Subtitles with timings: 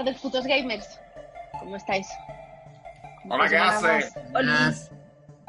[0.00, 0.98] Tardes, putos gamers.
[1.58, 2.08] ¿Cómo estáis?
[3.28, 4.08] Hola, ¿qué hace?
[4.34, 4.72] Hola.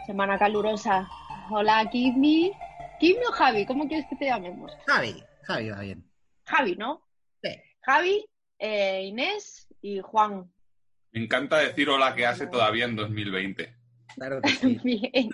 [0.06, 1.08] Semana calurosa.
[1.50, 2.52] Hola, Kimi.
[3.00, 3.66] ¿Kimi o Javi?
[3.66, 4.74] ¿Cómo quieres que te llamemos?
[4.88, 6.06] Javi, Javi va bien.
[6.44, 7.02] Javi, ¿no?
[7.42, 7.50] Sí.
[7.80, 8.26] Javi,
[8.60, 10.52] eh, Inés y Juan.
[11.14, 13.74] Me encanta decir hola que hace todavía en 2020.
[14.16, 14.80] Claro que sí.
[14.84, 15.30] Bien.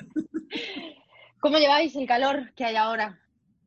[1.40, 3.20] ¿Cómo lleváis el calor que hay ahora?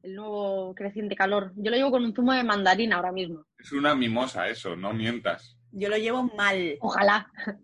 [0.04, 1.50] El nuevo creciente calor.
[1.56, 3.49] Yo lo llevo con un zumo de mandarina ahora mismo.
[3.60, 5.56] Es una mimosa eso, no mientas.
[5.72, 6.76] Yo lo llevo mal.
[6.80, 7.30] Ojalá.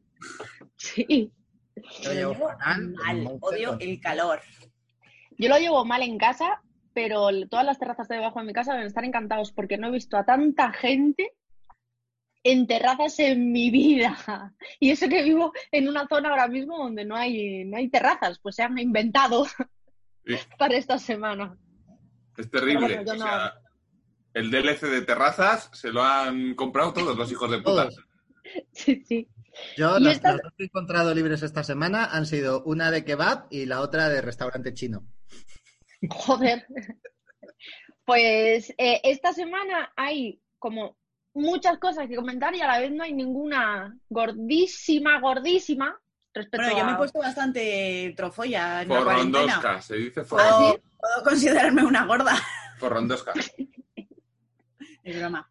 [0.77, 1.33] Sí.
[2.03, 2.91] Yo llevo fatal.
[2.95, 3.39] mal.
[3.41, 4.41] Odio el calor.
[5.39, 8.73] Yo lo llevo mal en casa, pero todas las terrazas de debajo de mi casa
[8.73, 11.33] deben estar encantados porque no he visto a tanta gente
[12.45, 14.17] en terrazas en mi vida.
[14.81, 18.39] Y eso que vivo en una zona ahora mismo donde no hay, no hay terrazas,
[18.39, 21.57] pues se han inventado Sí, para esta semana.
[22.37, 22.87] es terrible.
[22.89, 23.55] Pero bueno, yo O no- sea,
[24.37, 27.89] el DLC de terrazas se lo han comprado todos los hijos de puta.
[28.73, 29.29] Sí, sí.
[29.77, 33.05] Yo, las, esta- las dos que he encontrado libres esta semana han sido una de
[33.05, 35.05] kebab y la otra de restaurante chino.
[36.11, 36.65] Joder.
[38.05, 40.97] Pues eh, esta semana hay como
[41.35, 45.99] muchas cosas que comentar y a la vez no hay ninguna gordísima, gordísima
[46.33, 49.39] respecto Bueno, yo me he puesto bastante trofolla en la cuarentena.
[49.55, 50.57] Forrondosca, se dice Ah, forrondosca.
[50.59, 52.37] Puedo, puedo considerarme una gorda.
[52.79, 53.33] Forrondosca.
[55.07, 55.49] Es broma.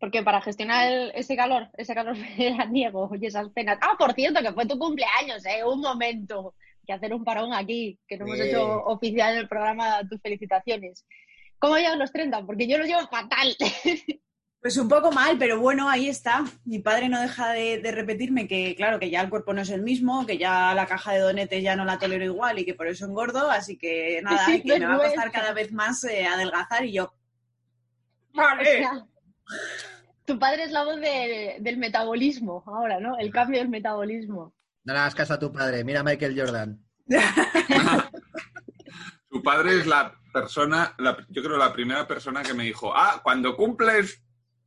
[0.00, 3.78] Porque para gestionar el- ese calor, ese calor veraniego y esas penas.
[3.80, 5.64] Ah, por cierto, que fue tu cumpleaños, ¿eh?
[5.64, 6.54] Un momento.
[6.80, 10.20] Hay que hacer un parón aquí, que no hemos hecho oficial en el programa tus
[10.20, 11.06] felicitaciones.
[11.58, 12.44] ¿Cómo llevas los 30?
[12.44, 13.56] Porque yo los llevo fatal.
[14.60, 16.42] Pues un poco mal, pero bueno, ahí está.
[16.64, 19.68] Mi padre no deja de, de repetirme que, claro, que ya el cuerpo no es
[19.68, 22.72] el mismo, que ya la caja de donetes ya no la tolero igual y que
[22.72, 25.38] por eso engordo, así que nada, Sí, que me va a costar vergüenza.
[25.38, 27.12] cada vez más eh, adelgazar y yo.
[28.36, 29.06] O sea,
[30.24, 33.18] tu padre es la voz de- del metabolismo ahora, ¿no?
[33.18, 34.54] El cambio del metabolismo.
[34.84, 35.84] No le hagas caso a tu padre.
[35.84, 36.78] Mira a Michael Jordan.
[39.30, 43.20] Su padre es la persona, la- yo creo la primera persona que me dijo, ah,
[43.22, 44.22] cuando cumples,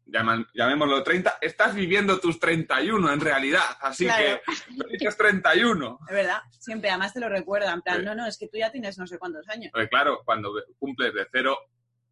[0.06, 4.40] llaman- llamémoslo 30, estás viviendo tus 31 en realidad, así Claro.
[4.46, 4.54] que
[4.84, 6.00] felices 31.
[6.08, 8.06] Es verdad, siempre, además te lo recuerda, en plan, Sí.
[8.06, 9.72] no, no, es que tú ya tienes no sé cuántos años.
[9.74, 11.58] Porque claro, cuando cumples de cero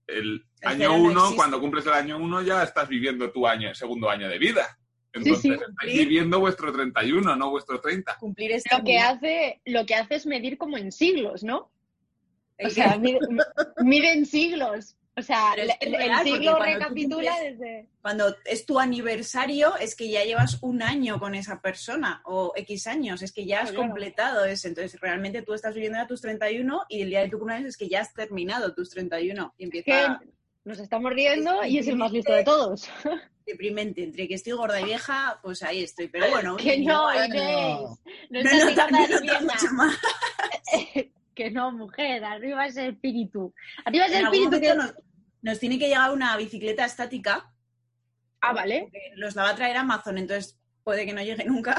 [0.08, 1.36] el año cero no 1, existe.
[1.36, 4.78] cuando cumples el año 1 ya estás viviendo tu año, segundo año de vida.
[5.14, 5.52] Entonces sí.
[5.52, 8.18] estáis viviendo vuestro 31, no vuestro 30.
[8.20, 11.72] Cumplir este Lo que hace, lo que hace es medir como en siglos, ¿no?
[12.64, 14.98] O sea, mide en siglos.
[15.18, 17.88] O sea, es el, es el real, porque siglo cuando recapitula cumples- desde...
[18.02, 22.88] cuando es tu aniversario, es que ya llevas un año con esa persona, o X
[22.88, 23.88] años, es que ya has Claro.
[23.88, 24.68] completado ese.
[24.68, 27.78] Entonces, realmente tú estás viviendo a tus 31 y el día de tu cumpleaños es
[27.78, 30.20] que ya has terminado tus 31 y empieza
[30.66, 32.90] nos estamos riendo y es el más listo de todos.
[33.46, 34.04] deprimente.
[34.04, 36.08] Entre que estoy gorda y vieja, pues ahí estoy.
[36.08, 37.14] Pero bueno, que no.
[37.14, 39.96] No no, no, mucho más.
[41.36, 43.54] Que no, mujer, arriba ese espíritu.
[43.84, 44.74] Arriba En algún espíritu que...
[44.74, 44.94] nos,
[45.46, 47.54] nos tiene que llegar una bicicleta estática.
[48.42, 51.76] Ah, vale, Nos la va a traer Amazon, entonces puede que no llegue nunca.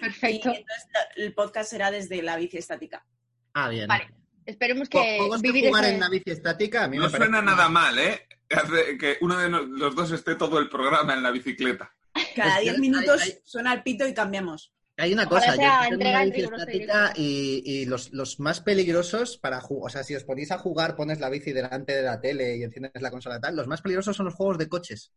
[0.00, 0.50] perfecto.
[0.52, 3.04] Y entonces el podcast será desde la bici estática.
[3.54, 3.86] Ah, bien.
[3.88, 4.08] Vale,
[4.46, 7.68] esperemos que vivir jugar ese- en la bici estática a mí No me suena nada
[7.68, 8.26] mal, ¿eh?
[8.50, 11.92] Hace Que uno de los dos esté todo el programa en la bicicleta.
[12.36, 14.72] Cada Es que 10 hay- minutos suena el pito y cambiamos.
[15.00, 19.38] Hay una cosa, yo tengo entrega una bici estática y, y los, los más peligrosos
[19.38, 22.20] para jugar, o sea, si os ponéis a jugar, pones la bici delante de la
[22.20, 25.12] tele y enciendes la consola tal, los más peligrosos son los juegos de coches.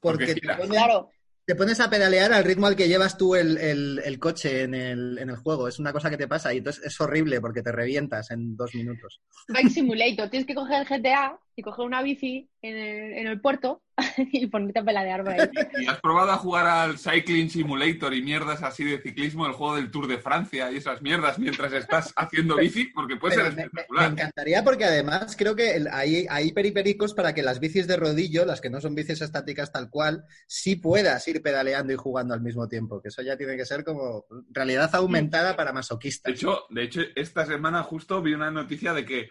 [0.00, 1.10] Porque Porque te Claro,
[1.44, 4.74] te pones a pedalear al ritmo al que llevas tú el, el- el coche en
[4.74, 5.68] el, en el juego.
[5.68, 8.74] Es una cosa que te pasa y entonces es horrible porque te revientas en dos
[8.74, 9.20] minutos.
[9.48, 10.28] Bike Simulator.
[10.28, 13.82] Tienes que coger el GTA y coger una bici en el, en el puerto
[14.18, 15.48] y ponerte a peladear por ahí.
[15.80, 19.76] ¿Y has probado a jugar al Cycling Simulator y mierdas así de ciclismo, el juego
[19.76, 22.88] del Tour de Francia y esas mierdas mientras estás haciendo bici?
[22.94, 24.08] Porque puede Pero ser me, espectacular.
[24.08, 27.96] me encantaría porque además creo que el- hay, hay peripericos para que las bicis de
[27.96, 32.34] rodillo, las que no son bicis estáticas tal cual, sí puedas ir pedaleando y jugando
[32.34, 33.00] al mismo tiempo.
[33.00, 36.34] Que eso ya tiene que ser como realidad aumentada para De masoquistas.
[36.34, 39.30] hecho, de hecho, esta semana justo vi una noticia de que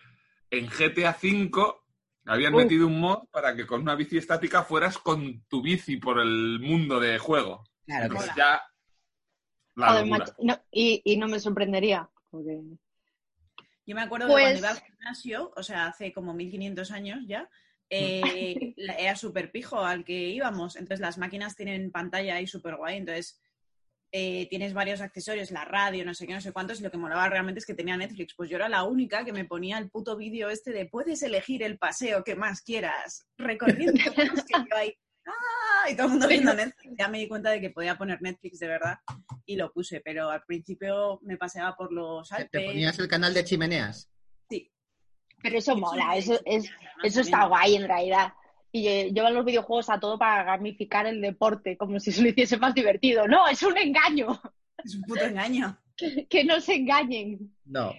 [0.49, 1.51] en GTA V
[2.25, 2.57] habían Uh.
[2.57, 6.59] metido un mod para que con una bici estática fueras con tu bici por el
[6.59, 7.63] mundo de juego.
[7.85, 8.39] Claro que Entonces sí.
[8.39, 8.61] ya
[9.75, 10.19] la Joder, locura.
[10.25, 12.09] macho, no, y, y no me sorprendería.
[12.29, 12.59] Porque...
[13.85, 17.19] Yo me acuerdo Pues- que cuando iba al gimnasio, o sea, hace como 1500 años
[17.27, 17.49] ya,
[17.89, 20.75] eh, era súper pijo al que íbamos.
[20.75, 22.97] Entonces las máquinas tienen pantalla ahí súper guay.
[22.97, 23.39] Entonces
[24.17, 26.95] eh, tienes varios accesorios, la radio, no sé qué, no sé cuántos, y lo que
[26.97, 28.33] molaba realmente es que tenía Netflix.
[28.33, 31.63] Pues yo era la única que me ponía el puto vídeo este de puedes elegir
[31.63, 33.93] el paseo que más quieras, recorriendo.
[34.71, 34.93] yo ahí,
[35.27, 35.89] ¡ah!
[35.91, 36.95] y todo el mundo viendo Netflix.
[36.97, 38.99] Ya me di cuenta de que podía poner Netflix de verdad
[39.45, 42.51] y lo puse, pero al principio me paseaba por los ¿Te- Alpes.
[42.61, 44.09] ¿Te ponías el canal de chimeneas?
[44.49, 44.71] Sí.
[45.43, 46.71] Pero eso mola, eso, es,
[47.03, 48.31] eso está guay en realidad.
[48.75, 52.57] Y llevan los videojuegos a todo para gamificar el deporte, como si se lo hiciese
[52.57, 53.25] más divertido.
[53.25, 54.37] No, es un engaño.
[54.83, 55.79] Es un puto engaño.
[56.29, 57.55] Que no se engañen.
[57.63, 57.93] No.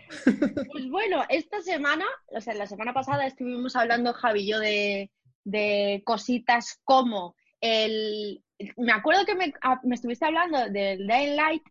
[0.70, 5.10] Pues bueno, esta semana, o sea, la semana pasada estuvimos hablando, Javi y yo, de,
[5.44, 8.42] de cositas como el...
[8.76, 11.62] Me acuerdo que me, ah, me estuviste hablando del Dying Light,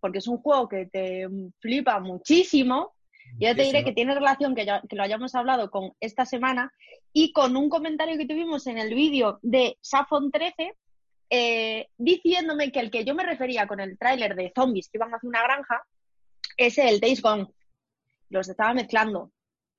[0.00, 1.28] porque es un juego que te
[1.60, 2.96] flipa muchísimo.
[3.38, 6.72] Yo te diré que tiene relación que, ya- que lo hayamos hablado con esta semana
[7.12, 10.74] y con un comentario que tuvimos en el vídeo de Safon 13
[11.30, 15.10] eh, diciéndome que el que yo me refería con el tráiler de zombies que iban
[15.14, 15.82] hacia una granja
[16.56, 17.46] es el Days Gone.
[18.30, 19.30] Los estaba mezclando.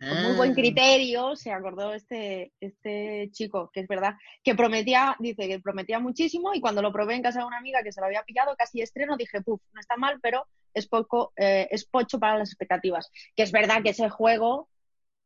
[0.10, 0.56] Con muy buen Ah.
[0.56, 6.54] criterio se acordó este, este chico, que es verdad, que prometía, dice que prometía muchísimo
[6.54, 8.82] y cuando lo probé en casa de una amiga que se lo había pillado, casi
[8.82, 13.12] estreno, dije, puf, no está mal, pero es poco, eh, es pocho para las expectativas.
[13.36, 14.70] Que es verdad que ese juego,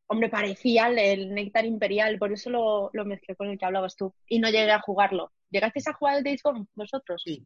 [0.07, 3.95] hombre, parecía el, el Néctar Imperial, por eso lo, lo mezclé con el que hablabas
[3.95, 5.31] tú y no llegué a jugarlo.
[5.49, 7.21] ¿Llegasteis a jugar el Days Gone vosotros?
[7.25, 7.45] Sí.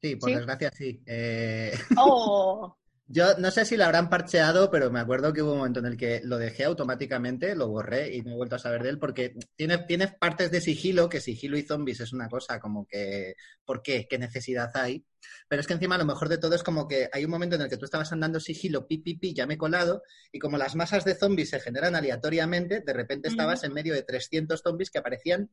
[0.00, 0.36] Sí, por ¿Sí?
[0.36, 1.00] desgracia sí.
[1.06, 2.76] Eh, Oh,
[3.10, 5.86] Yo no sé si lo habrán parcheado, pero me acuerdo que hubo un momento en
[5.86, 8.98] el que lo dejé automáticamente, lo borré y no he vuelto a saber de él
[8.98, 13.34] porque tiene, tiene partes de sigilo, que sigilo y zombies es una cosa como que,
[13.64, 14.06] ¿por qué?
[14.08, 15.06] ¿Qué necesidad hay?
[15.48, 17.62] Pero es que encima lo mejor de todo es como que hay un momento en
[17.62, 20.58] el que tú estabas andando sigilo, pi, pi, pi, ya me he colado, y como
[20.58, 24.90] las masas de zombies se generan aleatoriamente, de repente estabas en medio de 300 zombies
[24.90, 25.50] que aparecían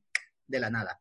[0.48, 1.00] de la nada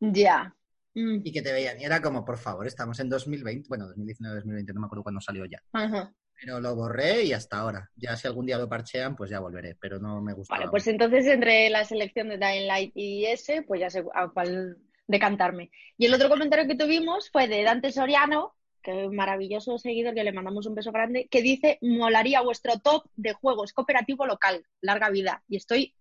[0.00, 0.56] ya.
[0.94, 1.80] Mm, y que te veían.
[1.80, 5.44] Y era como, por favor, estamos en 2020, bueno, 2019-2020, no me acuerdo cuándo salió
[5.46, 5.62] ya.
[5.72, 6.12] ajá.
[6.40, 7.90] Pero lo borré y hasta ahora.
[7.96, 10.54] Ya si algún día lo parchean, pues ya volveré, pero no me gusta.
[10.54, 14.28] Vale, pues entonces entre la selección de Dying Light y ese, pues ya sé a
[14.28, 15.70] cuál decantarme.
[15.98, 20.24] Y el otro comentario que tuvimos fue de Dante Soriano, que es maravilloso seguidor, que
[20.24, 25.10] le mandamos un beso grande, que dice, molaría vuestro top de juegos cooperativo local, larga
[25.10, 25.44] vida.
[25.46, 25.94] Y estoy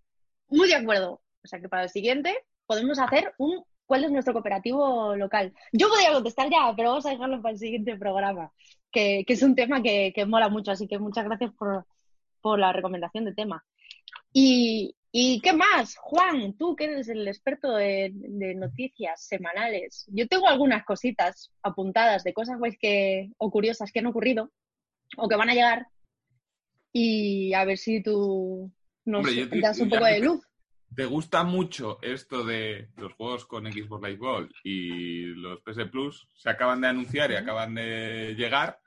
[0.48, 1.22] muy de acuerdo.
[1.44, 5.52] O sea que para el siguiente podemos hacer un ¿cuál es nuestro cooperativo local?
[5.74, 8.52] Yo podría contestar ya, pero vamos a dejarlo para el siguiente programa,
[8.92, 11.88] que, que es un tema que, que mola mucho, así que muchas gracias por,
[12.40, 13.66] por la recomendación de tema.
[14.32, 15.96] Y, ¿Y qué más?
[15.98, 20.06] Juan, tú que eres el experto de, de noticias semanales.
[20.14, 24.52] Yo tengo algunas cositas apuntadas de cosas guays que, o curiosas que han ocurrido
[25.18, 25.88] o que van a llegar.
[26.94, 28.72] Y a ver si tú
[29.04, 30.42] nos Hombre, yo te- das un poco de luz.
[30.96, 36.28] ¿Te gusta mucho esto de los juegos con Xbox Live Gold y los PS Plus?
[36.34, 38.80] Se acaban de anunciar y acaban de llegar,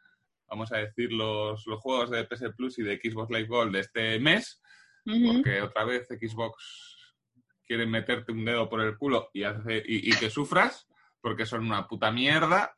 [0.48, 3.80] vamos a decir, los, los juegos de PS Plus y de Xbox Live Gold de
[3.80, 4.60] este mes,
[5.04, 7.14] porque otra vez Xbox
[7.66, 10.86] quiere meterte un dedo por el culo y, hace, y, y que sufras,
[11.20, 12.76] porque son una puta mierda.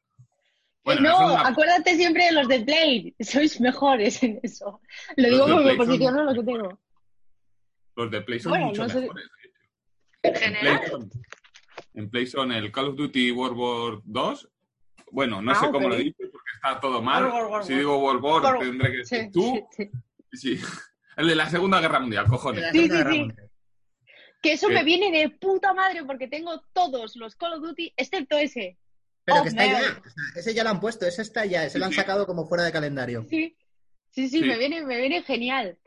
[0.85, 3.15] Bueno, no, una- acuérdate siempre de los de Play.
[3.20, 4.81] Sois mejores en eso.
[5.17, 6.81] Lo digo Los me Play son- posiciono lo que tengo.
[7.96, 9.24] Los de Play son Bueno, mucho no sé- mejores.
[9.24, 9.58] de hecho.
[10.22, 10.79] En En general.
[10.81, 11.10] Play, son,
[11.94, 14.48] en Play son el Call of Duty World War 2.
[15.13, 17.24] Bueno, no Ah, sé cómo lo dice porque está todo mal.
[17.24, 19.69] World War, World si digo World War, World- tendré que Sí, decir tú.
[19.77, 19.91] sí,
[20.32, 20.56] sí.
[20.56, 20.60] Sí.
[21.17, 22.65] El de la Segunda Guerra Mundial, cojones.
[22.72, 23.29] Sí, sí, sí.
[24.43, 24.74] Que eso ¿Qué?
[24.74, 28.77] me viene de puta madre porque tengo todos los Call of Duty, excepto ese.
[29.24, 29.72] Pero Oh, que está man.
[29.81, 30.03] ya.
[30.34, 32.72] Ese ya lo han puesto, ese está ya, ese lo han sacado como fuera de
[32.72, 33.24] calendario.
[33.31, 33.56] Sí,
[34.10, 34.44] sí, sí, Sí.
[34.44, 35.79] Me, viene, me viene genial.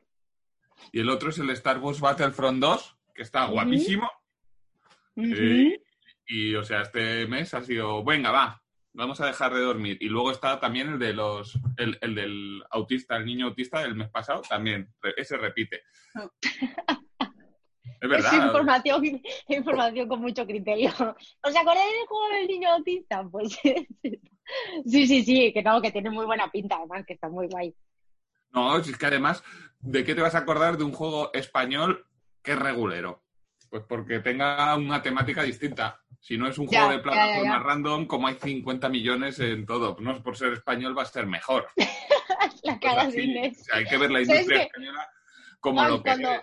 [0.91, 4.09] Y el otro es el Star Wars Battlefront 2, que está guapísimo.
[5.15, 5.81] Eh,
[6.27, 8.61] y, o sea, este mes ha sido, venga, va,
[8.93, 9.97] vamos a dejar de dormir.
[10.01, 13.95] Y luego está también el de los, el, el del autista, el niño autista del
[13.95, 15.83] mes pasado, también, ese repite.
[16.15, 16.29] Oh.
[16.41, 16.51] Es
[17.99, 18.45] Es verdad.
[18.45, 19.03] información,
[19.47, 20.89] información con mucho criterio.
[20.89, 23.27] ¿Os acordáis del juego del niño autista?
[23.29, 23.57] Pues
[24.85, 27.73] sí, sí, sí, que no, que tiene muy buena pinta, además, que está muy guay.
[28.51, 29.43] No, es que además,
[29.79, 32.05] ¿de qué te vas a acordar de un juego español
[32.41, 33.23] que es regulero?
[33.69, 36.01] Pues porque tenga una temática distinta.
[36.19, 37.63] Si no es un Ya, juego de plataforma ya, ya.
[37.63, 39.97] random, como hay 50 millones en todo.
[39.99, 41.67] No es por ser español va a ser mejor.
[42.63, 43.59] La Pues cara así, de Inés.
[43.61, 45.09] o sea, hay que ver la ¿Sabes industria española
[45.59, 46.41] como Juan, lo que cuando, es.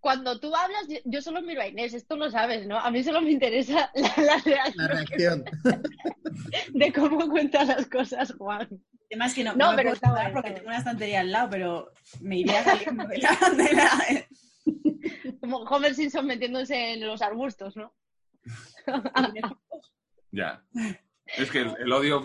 [0.00, 2.78] cuando tú hablas, yo, yo solo miro a Inés, esto lo sabes, ¿no?
[2.78, 5.44] A mí solo me interesa la, la reacción La reacción.
[6.74, 8.68] de cómo cuentas las cosas, Juan.
[9.08, 11.30] El tema es que no, No, no me pero puedo porque tengo una estantería al
[11.30, 13.30] lado, pero me iría saliendo de la...
[13.56, 14.26] de la-
[15.40, 17.94] Como Homer Simpson metiéndose en los arbustos, ¿no?
[20.32, 20.62] Ya.
[21.38, 22.22] Es que el, el odio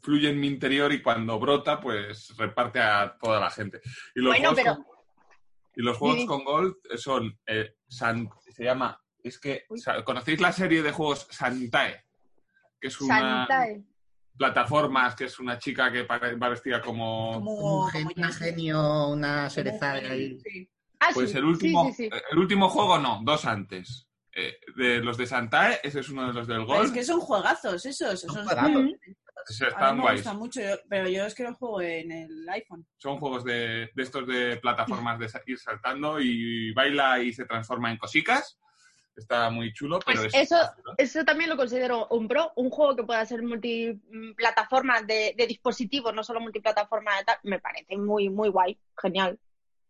[0.00, 3.80] fluye en mi interior y cuando brota, pues reparte a toda la gente.
[4.14, 4.86] Y los Bueno, juegos pero- con,
[5.76, 9.80] y los juegos con Gold son, eh, San- se llama Es que, Uy.
[10.04, 12.04] ¿conocéis la serie de juegos Santae?
[12.80, 13.82] Que es una Santae.
[14.38, 17.38] Plataformas, que es una chica que pare- va vestida como...
[17.38, 20.38] Un Como, gen- como una genio, una cereza ahí.
[20.40, 20.70] Sí.
[21.00, 22.16] Ah, Pues sí, el último, sí, sí, sí.
[22.32, 24.06] el último juego no, dos antes.
[24.32, 26.84] Eh, de los de Santae, ese es uno de los del gol.
[26.86, 28.20] es que son juegazos esos.
[28.20, 28.72] Son Son, juegazos.
[29.46, 30.20] Sí, a mí están me guays.
[30.20, 32.86] gusta mucho, yo- pero yo es que los juego en el iPhone.
[32.98, 37.90] Son juegos de, de estos de plataformas de ir saltando y baila y se transforma
[37.90, 38.58] en cosicas.
[39.18, 40.94] Está muy chulo, pero Pues es eso- fácil, ¿no?
[40.96, 46.14] Eso también lo considero un pro, un juego que pueda ser multiplataforma de, de dispositivos,
[46.14, 49.38] no solo multiplataforma de tal, me parece muy, muy guay, genial.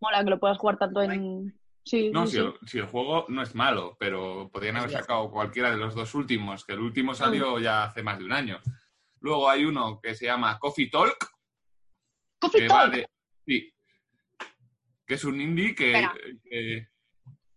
[0.00, 1.54] Mola que lo puedas jugar tanto en...
[1.85, 2.44] Sí, No, sí, si sí.
[2.44, 6.14] el, si el juego no es malo, pero podrían haber sacado cualquiera de los dos
[6.14, 7.14] últimos, que el último Mm.
[7.14, 8.61] salió ya hace más de un año.
[9.20, 11.16] Luego hay uno que se llama Coffee Talk,
[12.40, 12.92] Coffee Talk.
[12.94, 13.06] de...
[13.47, 13.75] Sí.
[15.06, 16.08] Que es un indie que...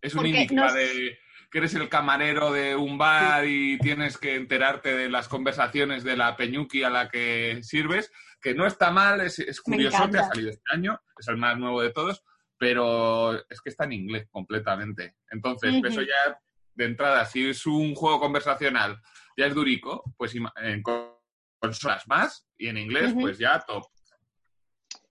[0.01, 1.19] Es un indie que no va es- de...
[1.51, 6.15] que eres el camarero de un bar y tienes que enterarte de las conversaciones de
[6.15, 10.49] la peñuqui a la que sirves, que no está mal, es, curioso, que ha salido
[10.49, 12.23] este año, es el más nuevo de todos,
[12.57, 15.17] pero es que está en inglés completamente.
[15.29, 16.39] Entonces, eso ya
[16.73, 19.01] de entrada, si es un juego conversacional,
[19.35, 21.21] ya es durico, pues en co-
[21.59, 23.83] consolas más y en inglés, pues ya top.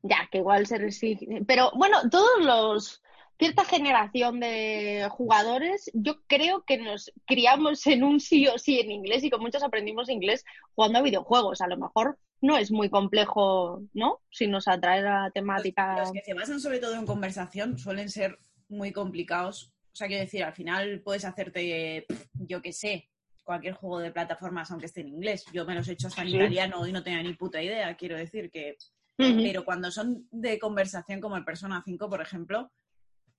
[0.03, 1.43] Ya, que igual se restringe.
[1.47, 3.03] Pero bueno, todos los.
[3.41, 8.91] Cierta generación de jugadores, yo creo que nos criamos en un sí o sí en
[8.91, 10.45] inglés y con muchos aprendimos inglés
[10.75, 11.63] jugando a videojuegos.
[11.63, 14.21] A lo mejor no es muy complejo, ¿no?
[14.31, 15.99] Si nos atrae la temática.
[16.01, 19.73] Los que se basan sobre todo en conversación suelen ser muy complicados.
[19.91, 22.05] O sea, quiero decir, al final puedes hacerte,
[22.35, 23.09] yo qué sé,
[23.43, 25.47] cualquier juego de plataformas, aunque esté en inglés.
[25.55, 26.37] Yo me los he hecho hasta en Sí.
[26.37, 27.97] italiano y no tenía ni puta idea.
[27.97, 28.77] Quiero decir que.
[29.17, 32.71] Pero cuando son de conversación como el Persona 5, por ejemplo,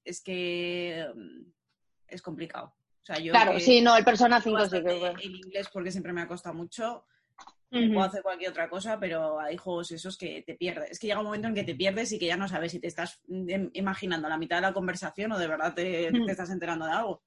[0.04, 1.42] es que mm,
[2.08, 2.74] es complicado.
[3.02, 5.08] O sea, yo Claro, que sí, no, el Persona 5 sí que.
[5.24, 7.06] en inglés porque siempre me ha costado mucho,
[7.72, 7.94] Ujú.
[7.94, 10.92] puedo hacer cualquier otra cosa, pero hay juegos esos que te pierdes.
[10.92, 12.80] Es que llega un momento en que te pierdes y que ya no sabes si
[12.80, 16.50] te estás mm, imaginando la mitad de la conversación o de verdad te, te estás
[16.50, 17.24] enterando de algo.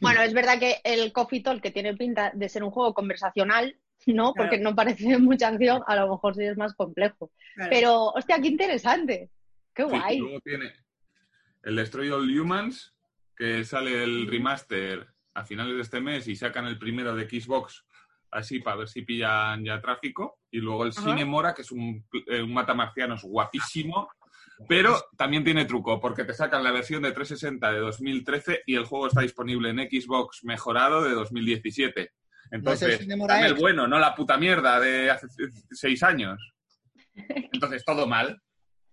[0.00, 3.76] Bueno, es verdad que el Coffee Talk, que tiene pinta de ser un juego conversacional,
[4.06, 4.32] ¿no?
[4.34, 7.30] Porque no parece mucha acción, a lo mejor sí es más complejo.
[7.54, 7.70] Claro.
[7.70, 9.30] Pero, hostia, qué interesante.
[9.74, 10.16] Qué guay.
[10.16, 10.70] y luego tiene
[11.62, 12.94] el Destroy All Humans,
[13.36, 17.84] que sale el remaster a finales de este mes y sacan el primero de Xbox,
[18.30, 20.40] así para ver si pillan ya tráfico.
[20.50, 21.02] Y luego el Ajá.
[21.02, 24.10] Cine Mora, que es un, eh, un matamarcianos guapísimo,
[24.68, 28.84] pero también tiene truco, porque te sacan la versión de 360 de 2013 y el
[28.84, 32.12] juego está disponible en Xbox mejorado de 2017.
[32.50, 33.62] Entonces, Mora dame el X?
[33.62, 35.26] bueno, no la puta mierda de hace
[35.70, 36.38] seis años.
[37.14, 38.40] Entonces, todo mal.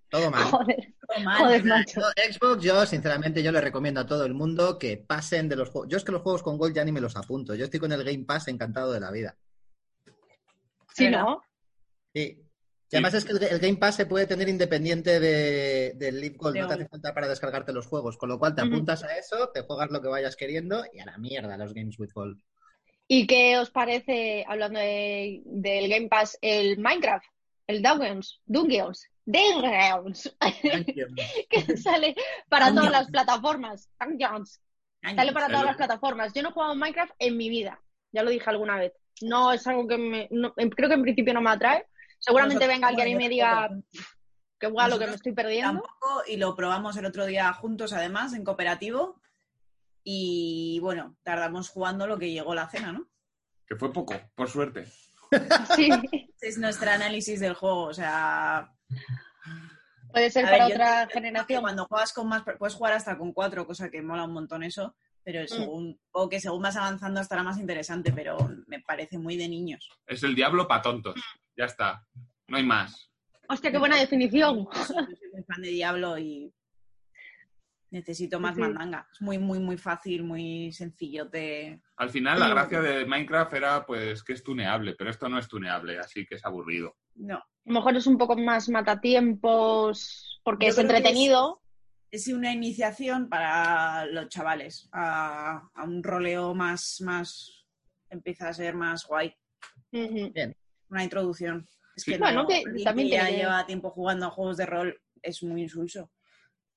[0.09, 0.43] Todo mal.
[0.45, 1.37] Joder, Todo mal.
[1.39, 2.01] joder, macho.
[2.01, 5.69] Yo, Xbox, yo sinceramente yo le recomiendo a todo el mundo que pasen de los
[5.69, 5.89] juegos.
[5.89, 7.55] Yo es que los juegos con Gold ya ni me los apunto.
[7.55, 9.35] Yo estoy con el Game Pass encantado de la vida.
[10.93, 11.09] Sí.
[11.09, 11.41] ¿no?
[12.13, 12.43] Sí.
[12.91, 16.55] Y además es que el, Game Pass se puede tener independiente de, del Live Gold,
[16.55, 19.15] De no te hace falta para descargarte los juegos, con lo cual te apuntas a
[19.15, 22.41] eso, te juegas lo que vayas queriendo y a la mierda los Games with Gold.
[23.07, 27.25] ¿Y qué os parece, hablando de- del Game Pass, el Minecraft?
[27.67, 30.35] El Dungeons, Dungeons, Dungeons,
[31.49, 32.15] que sale
[32.49, 33.89] para todas las plataformas.
[33.99, 34.61] Dungeons.
[35.03, 36.33] Sale para todas las plataformas.
[36.33, 37.79] Yo no he jugado Minecraft en mi vida.
[38.11, 38.93] Ya lo dije alguna vez.
[39.21, 40.27] No es algo que me.
[40.31, 41.85] no- creo que en principio no me atrae.
[42.17, 43.69] Seguramente Nosotros venga alguien y me diga
[44.59, 45.81] qué guay lo que me estoy perdiendo.
[45.81, 49.21] Tampoco, y lo probamos el otro día juntos, además, en cooperativo.
[50.03, 53.07] Y bueno, tardamos jugando lo que llegó la cena, ¿no?
[53.67, 54.85] Que fue poco, por suerte.
[55.75, 55.91] Sí,
[56.41, 57.83] Es nuestro análisis del juego.
[57.83, 58.73] O sea,
[60.11, 61.61] puede ser A para ver, otra generación.
[61.61, 64.95] Cuando juegas con más, puedes jugar hasta con cuatro, cosa que mola un montón eso,
[65.23, 69.47] pero según, o que según vas avanzando estará más interesante, pero me parece muy de
[69.47, 69.87] niños.
[70.07, 71.19] Es el diablo para tontos.
[71.55, 72.03] Ya está.
[72.47, 73.11] No hay más.
[73.47, 74.67] Hostia, qué buena definición.
[74.73, 76.53] Yo soy muy fan de Diablo y
[77.91, 78.61] necesito más Sí.
[78.61, 79.07] mandanga.
[79.11, 81.81] Es muy, muy, muy fácil, muy sencillo de...
[81.97, 82.51] Al final, la Mm.
[82.51, 86.35] gracia de Minecraft era pues que es tuneable, pero esto no es tuneable, así que
[86.35, 86.95] es aburrido.
[87.15, 91.61] No, A lo mejor es un poco más matatiempos porque Yo es entretenido.
[92.09, 97.67] es una iniciación para los chavales a, a un roleo más, más,
[98.09, 99.35] empieza a ser más guay,
[99.91, 100.33] Ujú.
[100.89, 101.69] una introducción.
[101.95, 104.99] Es que Bueno, no, que también ya tiene- lleva tiempo jugando a juegos de rol
[105.21, 106.09] es muy insulso.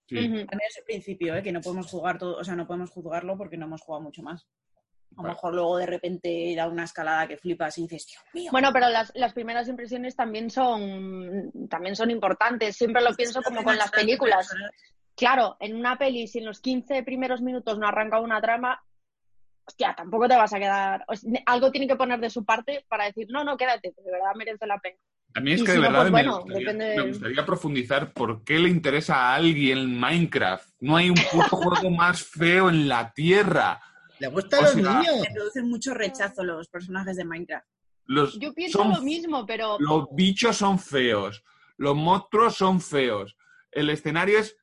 [0.06, 0.18] Sí.
[0.18, 0.34] Ujú.
[0.40, 1.42] Al menos al principio, ¿eh?
[1.42, 4.22] que no podemos jugar todo, o sea, no podemos juzgarlo porque no hemos jugado mucho
[4.22, 4.46] más.
[5.12, 5.34] A lo Vale.
[5.34, 8.50] mejor luego de repente da una escalada que flipas y dices, Dios mío.
[8.52, 12.76] Bueno, pero las, las primeras impresiones también son, también son importantes.
[12.76, 14.48] Siempre lo pienso como con las películas.
[15.14, 18.82] Claro, en una peli, si en los 15 primeros minutos no arranca una trama,
[19.66, 21.04] hostia, tampoco te vas a quedar.
[21.06, 24.10] o sea, algo tiene que poner de su parte para decir, no, no, quédate, de
[24.10, 24.96] verdad merece la pena.
[25.34, 27.02] A mí es Y que si de no, verdad pues me, bueno, gustaría, depende me
[27.02, 30.68] de- gustaría profundizar por qué le interesa a alguien Minecraft.
[30.80, 33.80] No hay un puto juego más feo en la Tierra.
[34.22, 35.20] ¿Le gusta a los sea, niños?
[35.20, 37.66] Me producen mucho rechazo los personajes de Minecraft.
[38.04, 41.42] Los, Yo pienso son lo mismo, pero Los bichos son feos.
[41.76, 43.36] Los monstruos son feos.
[43.72, 44.56] El escenario es.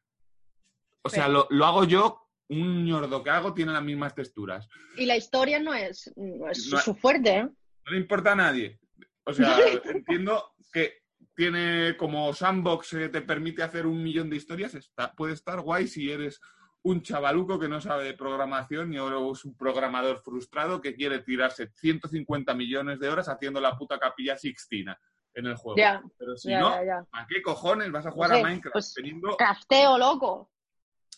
[1.04, 2.26] O sea, lo, lo hago yo.
[2.48, 4.68] Un ñordo que hago tiene las mismas texturas.
[4.98, 7.44] y la historia no es, no es No- su fuerte, ¿eh?
[7.44, 8.80] No le importa a nadie.
[9.26, 9.58] O sea,
[9.94, 10.94] entiendo que
[11.36, 14.74] tiene como sandbox eh, te permite hacer un millón de historias.
[14.74, 16.40] Está, puede estar guay si eres
[16.84, 21.20] un chavaluco que no sabe de programación y ahora es un programador frustrado que quiere
[21.20, 24.98] tirarse 150 millones de horas haciendo la puta capilla Sixtina
[25.34, 25.78] en el juego.
[25.78, 26.70] Ya, Pero si ya, no.
[26.70, 30.52] ¿a qué cojones vas a jugar Pues, a Minecraft pues, teniendo Crafteo loco.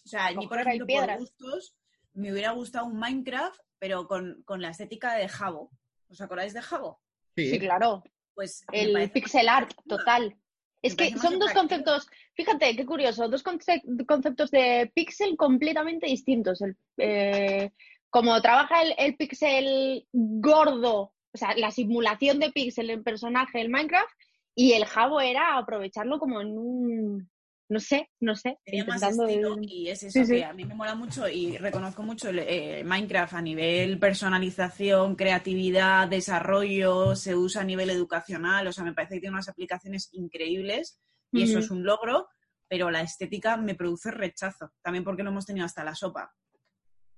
[0.03, 1.19] O sea, mí, por ejemplo, por piedras.
[1.19, 1.75] gustos,
[2.13, 5.71] me hubiera gustado un Minecraft, pero con, con la estética de Jabo.
[6.09, 6.99] ¿Os acordáis de Jabo?
[7.35, 8.03] Sí, claro.
[8.33, 10.35] Pues El pixel art total.
[10.81, 16.61] Es que son dos conceptos, fíjate qué curioso, dos conce- conceptos de pixel completamente distintos.
[16.61, 17.71] El, eh,
[18.09, 23.71] como trabaja el, el pixel gordo, o sea, la simulación de pixel en personaje en
[23.71, 24.11] Minecraft,
[24.55, 27.29] y el Jabo era aprovecharlo como en un,
[27.71, 30.35] no sé, no sé, Tenía más estilo de- y es eso Sí, sí.
[30.35, 35.15] que a mí me mola mucho y reconozco mucho el, eh, Minecraft a nivel personalización,
[35.15, 40.09] creatividad, desarrollo, se usa a nivel educacional, o sea, me parece que tiene unas aplicaciones
[40.11, 40.99] increíbles
[41.31, 42.27] y eso es un logro,
[42.67, 46.33] pero la estética me produce rechazo, también porque lo hemos tenido hasta la sopa.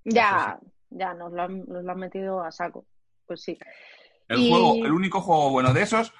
[0.05, 0.59] Ya,
[0.91, 2.85] ya, nos lo, han, nos lo han metido a saco.
[3.25, 3.57] Pues sí.
[4.27, 6.13] el y- juego, el único juego bueno de esos,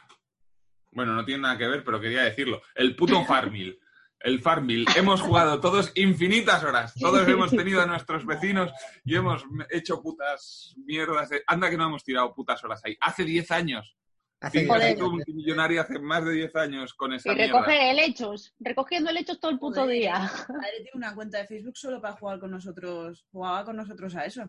[0.92, 3.78] bueno, no tiene nada que ver, pero quería decirlo, el puto Farmville.
[4.24, 4.86] El Farmville.
[4.96, 6.94] Hemos jugado todos infinitas horas.
[7.00, 8.72] Todos hemos tenido a nuestros vecinos
[9.04, 11.30] y hemos hecho putas mierdas.
[11.30, 12.96] de- Anda que no hemos tirado putas horas ahí.
[13.02, 13.96] Hace 10 años.
[14.40, 17.54] Hace sido multimillonario hace más de 10 años con esa Y mierda.
[17.60, 20.20] recoge helechos, recogiendo helechos todo el puto Joder, día.
[20.20, 24.14] Mi padre tiene una cuenta de Facebook solo para jugar con nosotros, jugaba con nosotros
[24.16, 24.44] a eso.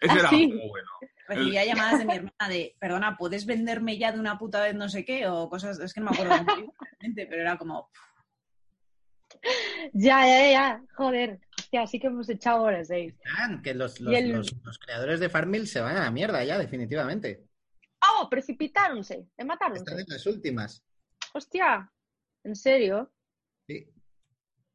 [0.00, 0.44] Ese Ah, era sí.
[0.46, 0.88] un juego bueno.
[1.28, 4.88] Recibía llamadas de mi hermana de, perdona, ¿puedes venderme ya de una puta vez no
[4.88, 5.26] sé qué?
[5.26, 6.34] O cosas, es que no me acuerdo
[7.16, 7.90] pero era como,
[9.92, 11.40] Ya, ya, ya, joder.
[11.58, 13.14] Hostia, sí que hemos echado horas ahí.
[13.38, 16.10] Ah, que los, Y los, el- los- los creadores de Farmville se van a la
[16.10, 17.44] mierda ya, definitivamente.
[18.02, 18.28] ¡Oh!
[18.28, 19.84] Precipitáronse, te Están mataronse.
[19.92, 20.84] en las últimas.
[21.32, 21.90] Hostia,
[22.44, 23.12] ¿en serio?
[23.66, 23.86] Sí.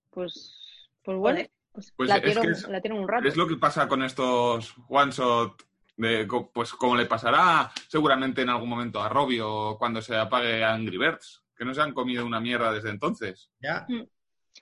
[0.10, 0.56] Pues,
[1.04, 3.28] pues bueno, pues, Pues la, es tienen, que es- la tienen un rato.
[3.28, 5.64] Es lo que pasa con estos one shot.
[5.98, 10.98] De, pues como le pasará seguramente en algún momento a Robio cuando se apague Angry
[10.98, 13.52] Birds, que no se han comido una mierda desde entonces.
[13.60, 13.86] Ya.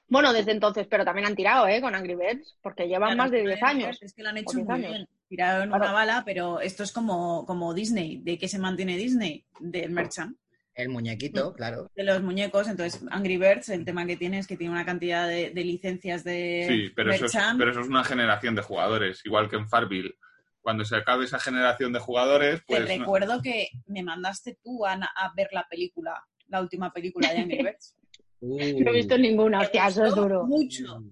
[0.10, 1.82] Bueno, desde entonces, pero también han tirado, ¿eh?
[1.82, 3.98] Con Angry Birds, porque llevan Claro, más de es que 10 lo han- años.
[4.02, 4.92] Es que lo han hecho 10 muy años.
[4.92, 5.10] bien.
[5.28, 5.84] Tiraron Claro.
[5.84, 8.18] una bala, pero esto es como, como Disney.
[8.24, 9.44] ¿De qué se mantiene Disney?
[9.60, 10.38] Del merchant,
[10.76, 11.92] El muñequito, claro.
[11.96, 12.68] de los muñecos.
[12.70, 16.24] Entonces, Angry Birds, el tema que tiene es que tiene una cantidad de, de licencias
[16.24, 17.60] de Sí, pero eso, es, merchant.
[17.60, 20.16] pero eso es una generación de jugadores, igual que en Farville.
[20.62, 22.86] Cuando se acabe esa generación de jugadores, pues...
[22.86, 26.14] Te no- recuerdo que me mandaste tú, Ana, a ver la película,
[26.48, 27.96] la última película de Angry Birds.
[28.40, 28.58] Uh.
[28.84, 30.46] No he visto ninguna, hostia, eso es gustó duro.
[30.46, 31.04] Mucho,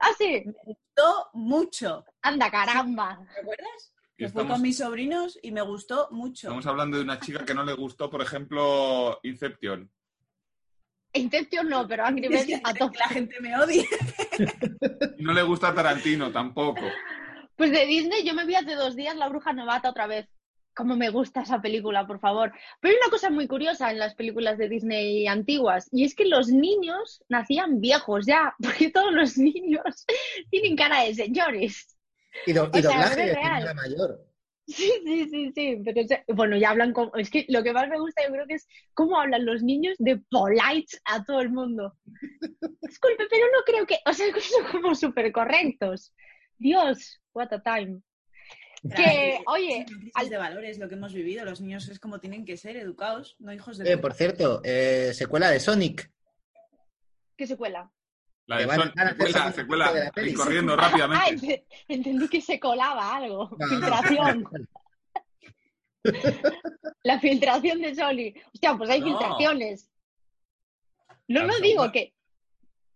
[0.00, 2.04] Ah, sí, me gustó mucho.
[2.22, 3.18] anda, caramba.
[3.34, 3.92] ¿Te acuerdas?
[4.16, 6.48] Que fue estamos- con mis sobrinos y me gustó mucho.
[6.48, 9.90] Estamos hablando de una chica que no le gustó, por ejemplo, Inception.
[11.14, 12.98] Inception no, pero Angry Birds a tope.
[12.98, 13.84] la gente me odia.
[15.18, 16.82] Y no le gusta Tarantino tampoco.
[17.56, 20.28] Pues de Disney yo me vi hace dos días La Bruja Novata otra vez.
[20.78, 22.52] Cómo me gusta esa película, por favor.
[22.80, 26.24] Pero hay una cosa muy curiosa en las películas de Disney antiguas, y es que
[26.24, 30.06] los niños nacían viejos ya, porque todos los niños
[30.50, 31.96] tienen cara de señores.
[32.46, 34.24] Y, do- y O sea, doblaje es señora mayor.
[34.68, 35.82] Sí, sí, sí, sí.
[35.84, 37.10] Pero, bueno, ya hablan como...
[37.16, 39.96] Es que lo que más me gusta yo creo que es cómo hablan los niños
[39.98, 41.94] de polite a todo el mundo.
[42.82, 43.98] Disculpe, pero no creo que...
[44.06, 46.12] O sea, son como súper correctos.
[46.58, 48.00] Dios, what a time.
[48.94, 51.44] Que, oye, al- de valores lo que hemos vivido.
[51.44, 55.12] Los niños es como tienen que ser, educados, no hijos de Eh, por cierto, eh,
[55.14, 56.10] secuela de Sonic.
[57.36, 57.90] ¿Qué secuela?
[58.46, 60.88] La de van a- Son- van a hacer secuela, secuela, de la y corriendo Ah,
[60.88, 61.46] rápidamente.
[61.46, 63.50] ent- entendí que se colaba algo.
[63.58, 64.44] No, no, filtración.
[67.02, 68.32] La filtración de Sony.
[68.54, 69.06] Hostia, pues hay No.
[69.06, 69.90] filtraciones.
[71.28, 72.14] No, no digo que...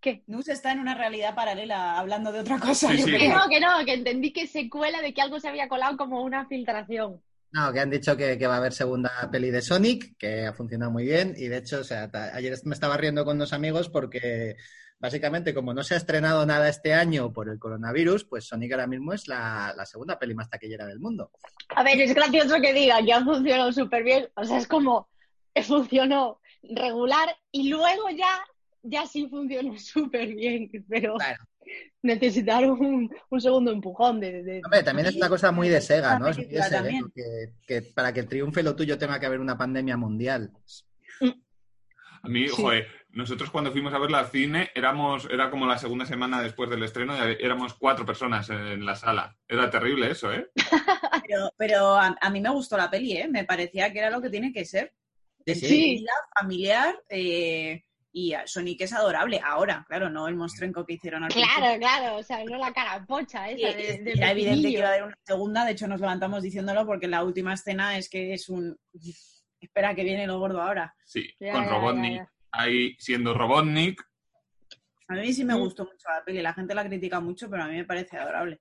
[0.02, 0.24] ¿Qué?
[0.26, 2.90] Nus está en una realidad paralela hablando de otra cosa.
[2.90, 3.12] Sí, yo sí.
[3.12, 3.20] creo.
[3.20, 6.22] Que no, que no, que entendí que secuela de que algo se había colado como
[6.22, 7.22] una filtración.
[7.52, 10.52] No, que han dicho que, que va a haber segunda peli de Sonic, que ha
[10.54, 11.34] funcionado muy bien.
[11.36, 14.56] Y de hecho, o sea, ayer me estaba riendo con dos amigos porque
[14.98, 18.88] básicamente, como no se ha estrenado nada este año por el coronavirus, pues Sonic ahora
[18.88, 21.30] mismo es la, la segunda peli más taquillera del mundo.
[21.76, 24.28] A ver, es gracioso que diga que ha funcionado súper bien.
[24.34, 25.08] O sea, es como
[25.62, 28.42] funcionó regular y luego ya,
[28.82, 30.70] ya sí funcionó súper bien.
[30.88, 31.44] Pero Claro.
[32.02, 36.18] necesitaron un, un segundo empujón de, de- Hombre, también es una cosa muy de Sega,
[36.18, 36.28] ¿no?
[36.28, 39.56] Es muy de Sega, que, que para que triunfe lo tuyo tenga que haber una
[39.56, 40.50] pandemia mundial.
[42.24, 42.54] A mí, Sí.
[42.62, 46.70] joder, nosotros cuando fuimos a verla al cine éramos, era como la segunda semana después
[46.70, 49.36] del estreno y éramos cuatro personas en la sala.
[49.48, 50.48] Era terrible eso, ¿eh?
[51.26, 53.28] Pero, pero a, a mí me gustó la peli, ¿eh?
[53.28, 54.92] Me parecía que era lo que tiene que ser.
[55.46, 56.06] Sí, sí.
[56.38, 59.40] Familiar eh, y Sonic es adorable.
[59.42, 63.04] Ahora, claro, no el monstrenco que hicieron al Claro, claro, o sea, no la cara
[63.06, 63.68] pocha principio.
[63.68, 66.00] esa de, Y- de Era evidente que iba a haber una segunda, de hecho nos
[66.00, 68.76] levantamos diciéndolo porque la última escena es que es un...
[69.60, 70.94] Espera, que viene lo gordo ahora.
[71.04, 72.12] Sí, Ya, con ya, Robotnik.
[72.12, 72.32] ya, ya.
[72.50, 74.02] Ahí siendo Robotnik.
[75.08, 75.58] A mí sí me Mm.
[75.60, 78.60] gustó mucho la peli, la gente la critica mucho, pero a mí me parece adorable.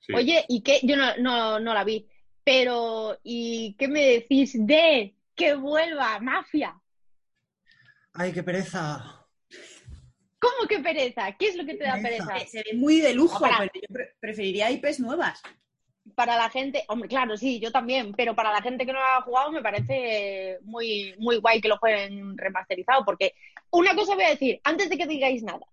[0.00, 0.12] sí.
[0.14, 0.78] Oye, ¿y qué?
[0.82, 2.06] Yo no, no, no la vi,
[2.44, 6.79] pero ¿y qué me decís de que vuelva Mafia?
[8.14, 9.26] ¡Ay, qué pereza!
[10.38, 11.36] ¿Cómo que pereza?
[11.38, 12.26] ¿Qué es lo que te da Pereza.
[12.26, 12.46] pereza?
[12.50, 15.42] Se ve muy de lujo, pero yo pre- preferiría IPs nuevas.
[16.14, 19.20] Para la gente, hombre, claro, sí, yo también, pero para la gente que no ha
[19.22, 23.34] jugado me parece muy, muy guay que lo jueguen remasterizado, porque
[23.70, 25.66] una cosa voy a decir, antes de que digáis nada,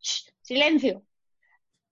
[0.00, 1.02] Shh, silencio.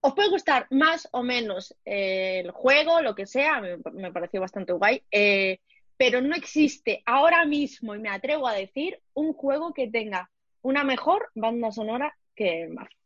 [0.02, 4.40] Os puede gustar más o menos eh, el juego, lo que sea, me, me pareció
[4.40, 5.60] bastante guay, eh,
[6.00, 10.30] pero no existe ahora mismo, y me atrevo a decir, un juego que tenga
[10.62, 12.96] una mejor banda sonora que Mafia.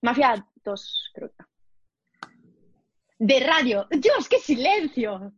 [0.00, 1.44] Mafia 2, creo que.
[3.18, 3.88] De radio.
[3.90, 5.32] Dios, qué silencio.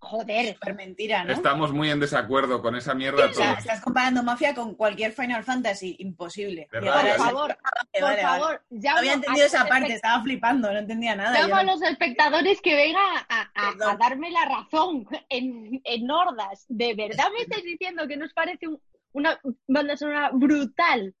[0.00, 0.54] Joder.
[0.54, 1.32] Súper mentira, ¿no?
[1.32, 5.42] Estamos muy en desacuerdo con esa mierda O sea, estás comparando Mafia con cualquier Final
[5.42, 5.96] Fantasy.
[5.98, 6.68] Imposible.
[6.70, 7.56] Por favor, Vale,
[7.92, 11.32] por vale, favor, No llamo había entendido esa parte, estaba flipando, no entendía nada.
[11.34, 13.98] llamo Yo a no- los espectadores que vengan a, a- a Perdón.
[13.98, 16.64] darme la razón en, en hordas.
[16.68, 18.80] ¿De verdad me estáis diciendo que nos parece un-
[19.12, 21.14] una banda sonora brutal?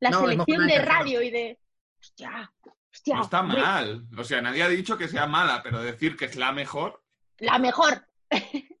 [0.00, 1.58] La No, selección de radio y de...
[2.00, 2.52] Hostia,
[2.92, 3.14] hostia.
[3.16, 4.06] No está hombre, mal.
[4.16, 7.02] O sea, nadie ha dicho que sea mala, pero decir que es la mejor.
[7.38, 8.07] La mejor.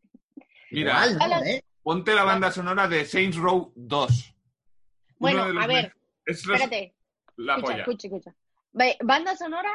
[0.70, 1.24] Mira, Igual, ¿no?
[1.24, 1.50] Hola.
[1.50, 1.62] ¿Eh?
[1.82, 4.34] ponte la banda sonora de Saints Row 2.
[5.18, 5.94] Bueno, a ver,
[6.26, 6.94] Es los- espérate.
[7.36, 7.82] la escucha, polla.
[7.82, 8.34] escucha, escucha.
[8.72, 9.70] Ve, Banda sonora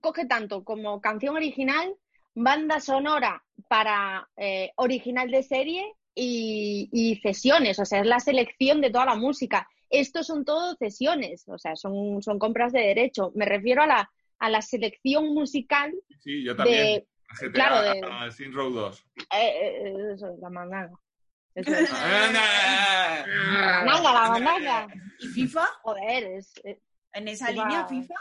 [0.00, 1.94] coge tanto como canción original,
[2.34, 8.80] banda sonora para eh, original de serie y, y cesiones, o sea, es la selección
[8.80, 9.68] de toda la música.
[9.88, 13.30] Estos son todo cesiones, o sea, son, son compras de derecho.
[13.36, 16.76] Me refiero a la, a la selección musical Sí, yo también.
[16.84, 17.06] de...
[17.28, 19.04] GTA, claro, de- Saints Row 2.
[19.16, 20.98] eh, eh, eso es la mandanga.
[21.54, 24.94] Eso Ah, la mandanga, la mandanga.
[25.18, 25.66] ¿Y FIFA?
[25.82, 26.52] Joder, es,
[27.12, 28.14] En esa FIFA- línea, FIFA,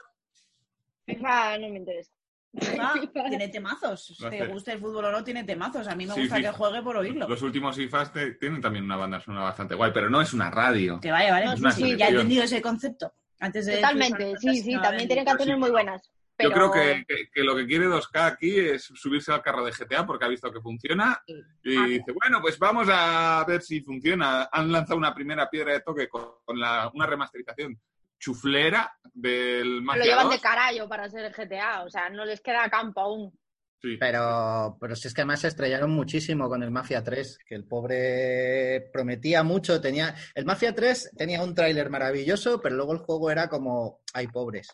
[1.06, 2.12] FIFA no me interesa.
[2.58, 2.94] FIFA
[3.30, 4.18] tiene temazos.
[4.30, 5.88] Te guste el fútbol o no, tiene temazos.
[5.88, 6.52] A mí me Sí, gusta FIFA.
[6.52, 7.28] que juegue por oírlo.
[7.28, 10.50] Los últimos FIFAs te- tienen también una banda sonora bastante guay, pero no es una
[10.50, 11.00] radio.
[11.02, 11.46] Que vaya, vale.
[11.60, 13.14] No, sí, ya he entendido ese concepto.
[13.42, 15.60] Antes de Totalmente, sí, sí, no, también tienen canciones sí.
[15.60, 16.10] muy buenas.
[16.38, 16.50] Pero...
[16.50, 19.72] Yo creo que, que- que lo que quiere 2K aquí es subirse al carro de
[19.72, 21.22] GTA porque ha visto que funciona
[21.64, 21.86] y Ah.
[21.88, 24.50] dice, bueno, pues vamos a ver si funciona.
[24.52, 27.80] Han lanzado una primera piedra de toque con, con la- una remasterización
[28.20, 30.34] chuflera del lo Mafia llevan 2.
[30.36, 33.38] de carallo para ser el GTA, o sea, no les queda campo aún.
[33.82, 33.98] Sí.
[34.00, 37.66] Pero, pero si es que además se estrellaron muchísimo con el Mafia 3, que el
[37.66, 40.16] pobre prometía mucho, tenía...
[40.34, 44.70] El Mafia 3 tenía un tráiler maravilloso, pero luego el juego era como, ay, pobres.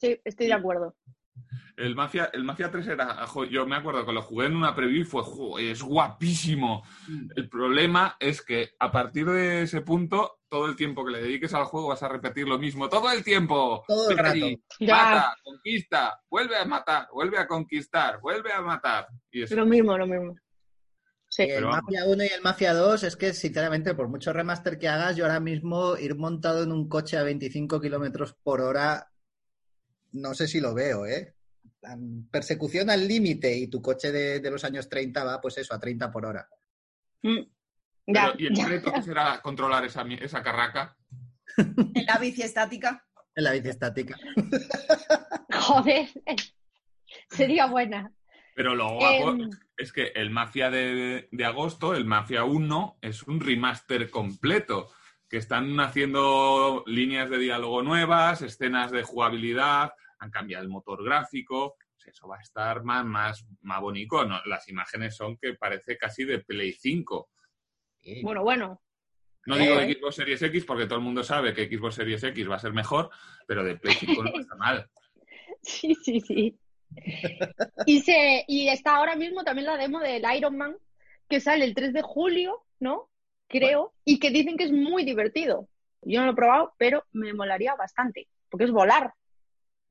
[0.00, 0.96] Sí, estoy de acuerdo.
[1.76, 4.74] El Mafia, el Mafia 3 era, jo, yo me acuerdo que lo jugué en una
[4.74, 6.82] preview y fue, jo, es guapísimo.
[7.34, 11.54] El problema es que a partir de ese punto, todo el tiempo que le dediques
[11.54, 13.84] al juego vas a repetir lo mismo, todo el tiempo.
[13.86, 14.46] Todo el rato.
[14.80, 19.06] Mata, conquista, vuelve a matar, vuelve a conquistar, vuelve a matar.
[19.30, 19.56] Y eso.
[19.56, 20.36] Lo mismo, lo mismo.
[21.28, 21.44] Sí.
[21.44, 21.64] El.
[21.64, 25.24] Mafia 1 y el Mafia 2 es que, sinceramente, por mucho remaster que hagas, yo
[25.24, 29.09] ahora mismo ir montado en un coche a 25 kilómetros por hora,
[30.12, 31.34] no sé si lo veo, ¿eh?
[32.30, 35.80] Persecución al límite y tu coche de, de los años 30 va, pues eso, a
[35.80, 36.48] 30 por hora.
[37.22, 37.40] Mm.
[38.06, 38.66] Pero, y el ya.
[38.68, 40.96] reto será controlar esa, esa carraca.
[41.56, 43.04] En la bici estática.
[43.34, 44.16] En la bici estática.
[45.52, 46.08] Joder.
[47.30, 48.12] Sería buena.
[48.54, 49.50] Pero lo guapo Em.
[49.76, 54.90] es que el Mafia de, de agosto, el Mafia 1, es un remaster completo.
[55.30, 61.76] Que están haciendo líneas de diálogo nuevas, escenas de jugabilidad, han cambiado el motor gráfico.
[61.94, 64.24] Pues eso va a estar más, más, más bonito.
[64.24, 64.40] ¿no?
[64.46, 67.28] Las imágenes son que parece casi de Play 5.
[68.02, 68.20] Sí.
[68.22, 68.82] Bueno, bueno.
[69.46, 69.86] No digo Eh.
[69.86, 72.60] de Xbox Series X porque todo el mundo sabe que Xbox Series X va a
[72.60, 73.10] ser mejor,
[73.46, 74.88] pero de Play 5 no está mal.
[75.62, 76.58] Sí, sí, sí.
[77.84, 80.74] Y, se, y está ahora mismo también la demo del Iron Man,
[81.28, 83.09] que sale el 3 de julio, ¿no?
[83.50, 85.68] Creo, y que dicen que es muy divertido.
[86.02, 89.12] Yo no lo he probado, pero me molaría bastante, porque es volar.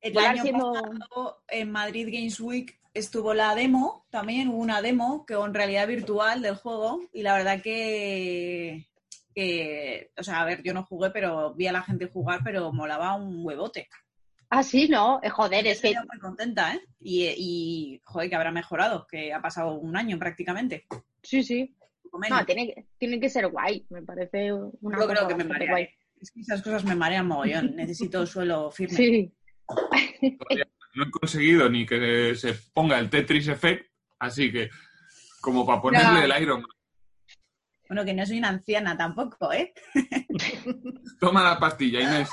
[0.00, 4.80] El Volar año siendo- pasado en Madrid Games Week estuvo la demo, también hubo una
[4.82, 8.86] demo con realidad virtual del juego y la verdad que,
[9.34, 12.72] que, o sea, a ver, yo no jugué, pero vi a la gente jugar, pero
[12.72, 13.88] molaba un huevote.
[14.48, 15.20] Ah, sí, ¿no?
[15.22, 16.80] Eh, joder, es que muy contenta, ¿eh?
[16.98, 20.86] Y, y, joder, que habrá mejorado, que ha pasado un año prácticamente.
[21.22, 21.76] sí, sí.
[22.10, 22.40] Poco menos.
[22.40, 25.44] No, tiene que, tiene que ser guay, me parece una Yo cosa creo que me
[25.44, 25.94] bastante marearé.
[26.20, 27.74] Es que esas cosas me marean mogollón.
[27.76, 28.96] Necesito suelo firme.
[28.96, 29.32] Sí.
[30.94, 33.86] No he conseguido ni que se ponga el Tetris Effect,
[34.18, 34.68] así que
[35.40, 36.34] como para ponerle No.
[36.34, 36.70] el Iron Man.
[37.88, 39.72] Bueno, que no soy una anciana tampoco, ¿eh?
[41.20, 42.28] Toma la pastilla, Inés.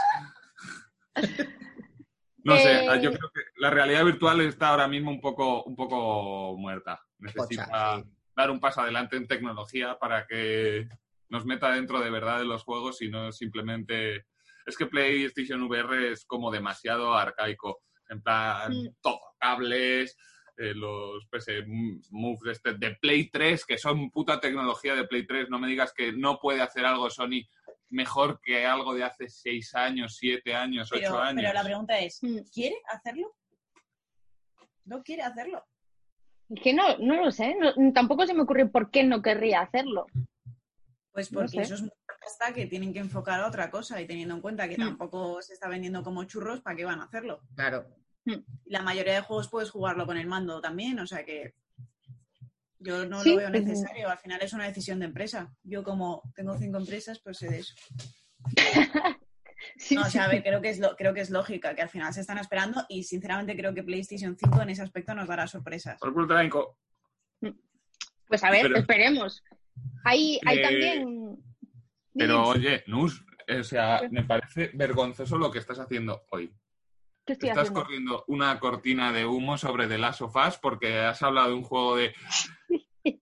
[2.43, 3.01] No sé, Eh.
[3.01, 6.99] yo creo que la realidad virtual está ahora mismo un poco, un poco muerta.
[7.19, 8.09] Necesita Pocha, sí.
[8.37, 10.87] Dar un paso adelante en tecnología para que
[11.29, 14.27] nos meta dentro de verdad de los juegos y no simplemente...
[14.65, 17.81] Es que PlayStation VR es como demasiado arcaico.
[18.09, 18.71] En plan,
[19.01, 20.15] todo, cables,
[20.57, 21.63] eh, los PS
[22.11, 25.49] Move de, este- de Play 3, que son puta tecnología de Play 3.
[25.49, 27.47] No me digas que no puede hacer algo Sony
[27.89, 31.41] mejor que algo de hace 6 años, 7 años, 8 Pero, años.
[31.41, 32.19] pero la pregunta es.
[32.53, 33.33] ¿quiere hacerlo?
[34.85, 35.65] No quiere hacerlo.
[36.49, 39.61] Es que no, no lo sé, no- tampoco se me ocurre por qué no querría
[39.61, 40.05] hacerlo.
[41.11, 41.61] Pues No porque sé.
[41.61, 44.67] eso es mucha pasta que tienen que enfocar a otra cosa y teniendo en cuenta
[44.69, 44.81] que Mm.
[44.87, 47.41] tampoco se está vendiendo como churros, ¿para qué van a hacerlo?
[47.55, 47.85] Claro.
[48.25, 51.53] Y la mayoría de juegos puedes jugarlo con el mando también, o sea que
[52.79, 54.09] yo no Sí, lo veo pues- necesario.
[54.09, 55.53] Al final es una decisión de empresa.
[55.63, 57.73] Yo como tengo cinco empresas, pues sé de eso.
[59.75, 61.81] Sí, No, o sea, a ver, creo que, es lo, creo que es lógica, que
[61.81, 65.27] al final se están esperando y sinceramente creo que PlayStation 5 en ese aspecto nos
[65.27, 65.99] dará sorpresas.
[66.43, 66.77] Hinco.
[68.27, 69.43] Pues a ver, Pero- esperemos.
[70.03, 71.37] Hay, hay Eh, también.
[72.13, 76.51] Pero oye, Nus, o sea, me parece vergonzoso lo que estás haciendo hoy.
[77.25, 77.83] ¿qué estoy Estás haciendo?
[77.83, 81.63] corriendo una cortina de humo sobre The Last of Us porque has hablado de un
[81.63, 82.13] juego de...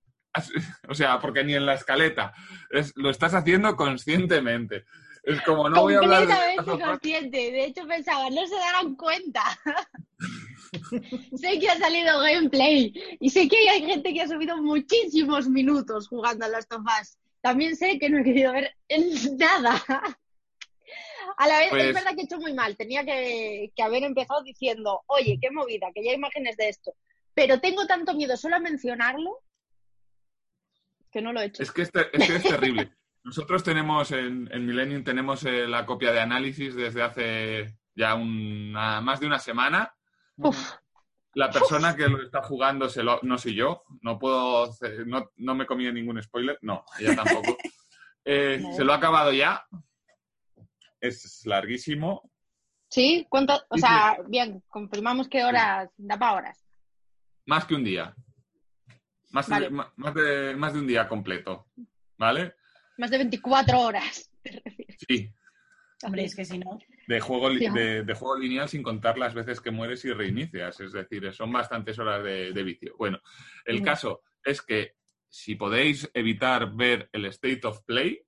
[0.90, 2.34] O sea, porque ni en la escaleta.
[2.70, 4.86] Es- lo estás haciendo conscientemente.
[5.26, 7.38] Es como, no voy a hablar Completamente consciente.
[7.52, 9.42] De hecho, pensaba, no se darán cuenta.
[11.36, 16.08] sé que ha salido gameplay y sé que hay gente que ha subido muchísimos minutos
[16.08, 17.18] jugando a Last of Us.
[17.42, 18.76] También sé que no he querido ver
[19.38, 19.82] nada.
[21.38, 22.78] A la vez, Pues- es verdad que he hecho muy mal.
[22.78, 26.94] Tenía que, que haber empezado diciendo, oye, qué movida, que ya hay imágenes de esto.
[27.34, 29.42] Pero tengo tanto miedo solo a mencionarlo
[31.12, 31.64] que no lo he hecho.
[31.64, 32.92] Es que es, ter- es que es terrible.
[33.26, 39.02] Nosotros tenemos en, en Millennium tenemos eh, la copia de análisis desde hace ya una,
[39.02, 39.94] más de una semana.
[40.38, 40.74] Uf,
[41.34, 44.70] La persona que lo está jugando se lo- no soy yo, no puedo,
[45.08, 47.58] no, no me he comido ningún spoiler, no, ella tampoco.
[48.28, 48.74] Eh, No.
[48.76, 49.64] se lo ha acabado ya,
[51.00, 52.32] es larguísimo,
[52.90, 53.26] ¿Sí?
[53.30, 53.54] ¿Cuánto?
[53.70, 56.66] O sea, bien, confirmamos que horas, da para horas.
[57.46, 58.16] más que un día,
[59.32, 59.70] más, Vale.
[59.70, 61.68] más, de, más de un día completo,
[62.18, 62.56] ¿vale?
[62.98, 64.30] Más de 24 horas.
[64.42, 64.62] te.
[65.08, 65.32] Sí,
[66.04, 66.78] Hombre, es que si no,
[67.08, 67.70] de juego, li- Sí.
[67.74, 71.52] de, de juego lineal sin contar las veces que mueres y reinicias, es decir, son
[71.52, 72.96] bastantes horas de, de vicio.
[72.98, 73.20] Bueno,
[73.66, 74.96] el caso es que
[75.30, 78.22] si podéis evitar ver el State of Play,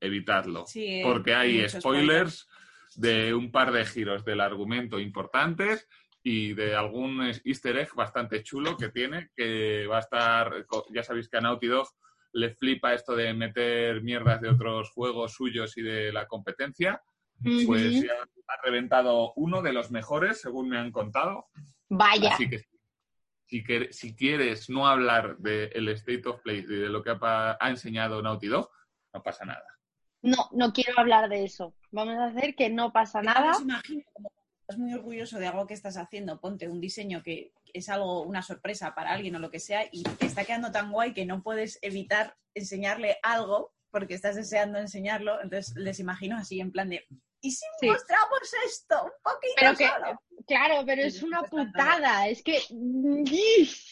[0.00, 0.66] evitadlo.
[0.66, 1.00] sí.
[1.02, 2.48] porque hay muchos spoilers
[2.96, 5.88] de un par de giros del argumento importantes
[6.22, 11.02] y de algún easter egg bastante chulo que tiene, que va a estar, co- ya
[11.02, 11.88] sabéis que a Naughty Dog
[12.32, 17.02] le flipa esto de meter mierdas de otros juegos suyos y de la competencia,
[17.66, 18.12] pues ya
[18.48, 21.46] ha reventado uno de los mejores, según me han contado.
[21.88, 22.34] Vaya.
[22.34, 22.64] Así que
[23.48, 28.22] si, si quieres no hablar del State of Play y de lo que ha, enseñado
[28.22, 28.70] Naughty Dog,
[29.14, 29.64] no pasa nada.
[30.20, 31.74] No, no quiero hablar de eso.
[31.90, 33.56] Vamos a hacer que no pasa nada.
[33.60, 37.88] Imagino como estás muy orgulloso de algo que estás haciendo, ponte un diseño que es
[37.88, 41.12] algo, una sorpresa para alguien o lo que sea, y te está quedando tan guay
[41.14, 45.40] que no puedes evitar enseñarle algo porque estás deseando enseñarlo.
[45.40, 47.06] Entonces les imagino así en plan de
[47.40, 47.86] ¿y si Sí.
[47.86, 49.04] mostramos esto?
[49.04, 50.20] Un poquito Pero que, solo?".
[50.46, 52.28] claro, pero es una putada.
[52.28, 52.58] Es que,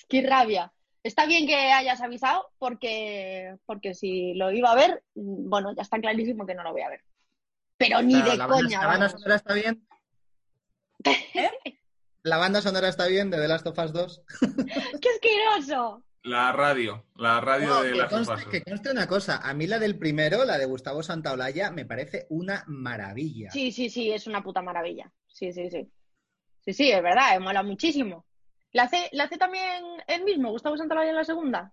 [0.08, 0.72] qué rabia.
[1.02, 6.00] Está bien que hayas avisado porque, porque si lo iba a ver, bueno, ya está
[6.00, 7.04] clarísimo que no lo voy a ver.
[7.78, 8.80] Pero ni de la banda, coña.
[8.80, 9.12] la banda vamos.
[9.12, 9.86] sonora está bien.
[11.04, 11.78] ¿Eh?
[12.26, 14.22] La banda sonora está bien de The Last of Us 2.
[15.00, 16.02] ¡Qué asqueroso!
[16.24, 18.46] La radio, la radio No, de que, las conste, sofás.
[18.46, 22.26] que conste una cosa, a mí la del primero, la de Gustavo Santaolalla, me parece
[22.30, 23.52] una maravilla.
[23.52, 25.08] Sí, sí, sí, es una puta maravilla.
[25.28, 25.88] Sí, sí, sí.
[26.64, 28.26] Sí, sí, es verdad, eh, mola muchísimo.
[28.72, 31.72] ¿La hace, ¿La hace también el mismo, Gustavo Santaolalla en la segunda?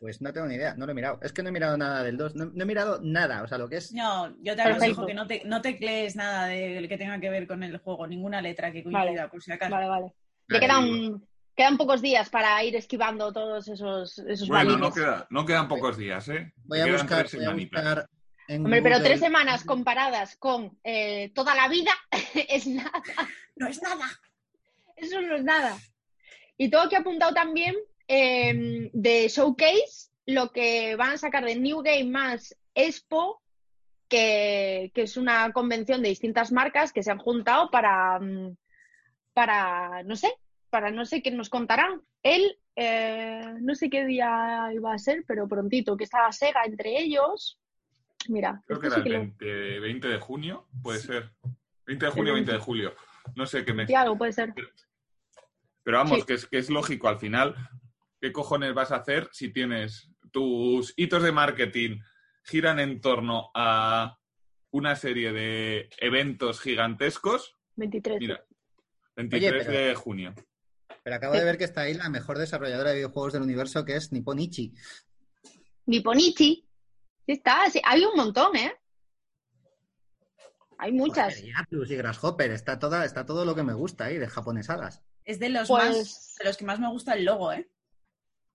[0.00, 1.20] Pues no tengo ni idea, no lo he mirado.
[1.22, 3.58] Es que no he mirado nada del 2, no, no he mirado nada, o sea,
[3.58, 3.92] lo que es...
[3.92, 4.70] No, yo te Perfecto.
[4.84, 7.76] aconsejo que no te, no te crees nada de que tenga que ver con el
[7.76, 9.28] juego, ninguna letra que coincida, Vale.
[9.28, 9.70] por si acaso.
[9.70, 10.12] Vale, vale.
[10.48, 11.22] Le Vale, quedan,
[11.54, 14.80] quedan pocos días para ir esquivando todos esos, esos Bueno, balines.
[14.80, 16.50] no, queda, no quedan pocos días, ¿eh?
[16.64, 17.84] Voy a Quedan buscar, tres voy a semanitas.
[17.84, 18.10] buscar
[18.48, 21.92] en Hombre, pero tres semanas comparadas con eh, toda la vida
[22.48, 22.90] es nada.
[23.56, 24.06] No es nada.
[24.96, 25.76] Eso no es nada.
[26.56, 27.76] Y tengo que apuntado también
[28.12, 33.40] eh, de Showcase lo que van a sacar de New Game más Expo,
[34.08, 38.56] que, que es una convención de distintas marcas que se han juntado para, mm,
[39.32, 40.32] para no sé,
[40.70, 42.02] para no sé qué nos contarán.
[42.22, 46.98] Él, eh, no sé qué día iba a ser, pero prontito, que estaba Sega entre
[46.98, 47.58] ellos.
[48.28, 51.30] Mira, Creo que era sí el que lo- 20, 20 de junio, puede ser.
[51.86, 52.94] 20 de junio, 20 de julio.
[53.36, 53.86] No sé qué mes.
[53.88, 54.52] sí, algo puede ser.
[55.82, 56.26] Pero vamos, Sí.
[56.26, 57.54] que, es, que es lógico al final.
[58.20, 62.00] ¿Qué cojones vas a hacer si tienes tus hitos de marketing
[62.44, 64.18] giran en torno a
[64.70, 67.56] una serie de eventos gigantescos?
[67.76, 68.18] 23.
[68.20, 68.44] Mira,
[69.16, 70.34] 23 pero- de junio.
[71.02, 73.96] Pero acabo de ver que está ahí la mejor desarrolladora de videojuegos del universo, que
[73.96, 74.74] es Nipponichi.
[75.86, 76.66] Nipponichi.
[77.24, 78.74] Sí está, sí, hay un montón, ¿eh?
[80.76, 81.42] Hay muchas.
[81.42, 85.02] Y Grasshopper, está, toda, está todo lo que me gusta ahí de japonesadas.
[85.24, 87.70] Es de los Pues- más, de los que más me gusta el logo, ¿eh?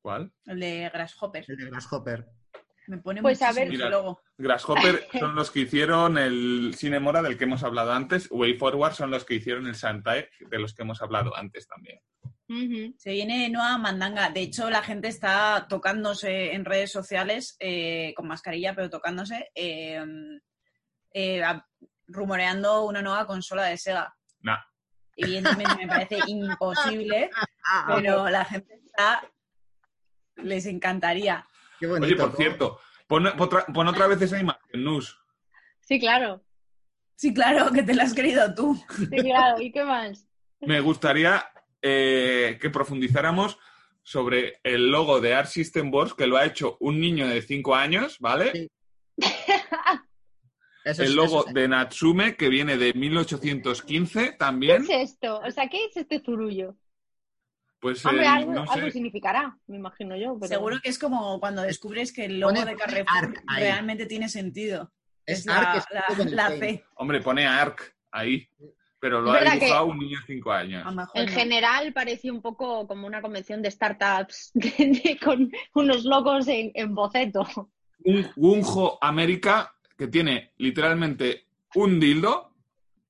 [0.05, 0.31] ¿Cuál?
[0.45, 1.45] El de Grasshopper.
[1.47, 2.27] El de Grasshopper.
[2.85, 3.89] Me pone Pues a ver- Mira.
[3.89, 4.21] logo.
[4.37, 8.27] Grasshopper son los que hicieron el Cinemora del que hemos hablado antes.
[8.29, 11.99] Way Forward son los que hicieron el Santae de los que hemos hablado antes también.
[12.99, 14.29] Se viene nueva mandanga.
[14.29, 20.05] De hecho, la gente está tocándose en redes sociales eh, con mascarilla, pero tocándose, eh,
[21.15, 21.41] eh,
[22.05, 24.15] rumoreando una nueva consola de Sega.
[24.41, 24.59] Nah.
[25.15, 27.31] Evidentemente me parece imposible,
[27.87, 29.27] pero la gente está...
[30.37, 31.45] Les encantaría.
[31.79, 32.05] Qué bonito.
[32.07, 32.35] Oye, por ¿no?
[32.37, 35.19] cierto, pon, otra, pon otra vez esa imagen, Nus.
[35.81, 36.43] Sí, claro.
[37.15, 38.75] Sí, claro, que te la has querido tú.
[38.97, 39.61] Sí, claro.
[39.61, 40.27] ¿Y qué más?
[40.61, 41.45] Me gustaría
[41.81, 43.57] eh, que profundizáramos
[44.03, 47.75] sobre el logo de Art System Wars, que lo ha hecho un niño de 5
[47.75, 48.51] años, ¿vale?
[48.51, 48.71] Sí.
[50.83, 54.83] Eso es- el logo es- de Natsume, que viene de 1815 ¿Qué también.
[54.83, 55.39] es esto?
[55.39, 56.75] O sea, ¿qué es este zurullo?
[57.85, 58.93] Pues Hombre, el- algo, no algo sé.
[58.93, 60.35] significará, me imagino yo.
[60.39, 60.47] Pero...
[60.47, 64.91] Seguro que es como cuando descubres que el logo Pone- de Carrefour realmente tiene sentido.
[65.23, 66.81] es la, la-.
[66.95, 68.49] Hombre, pone ARC ahí,
[68.99, 70.83] pero lo ha dibujado un niño de 5 años.
[71.13, 71.31] En no.
[71.31, 74.51] general parecía un poco como una convención de startups
[75.23, 77.69] con unos logos en, en boceto.
[78.03, 81.45] Un Gunjo América que tiene literalmente
[81.75, 82.51] un dildo.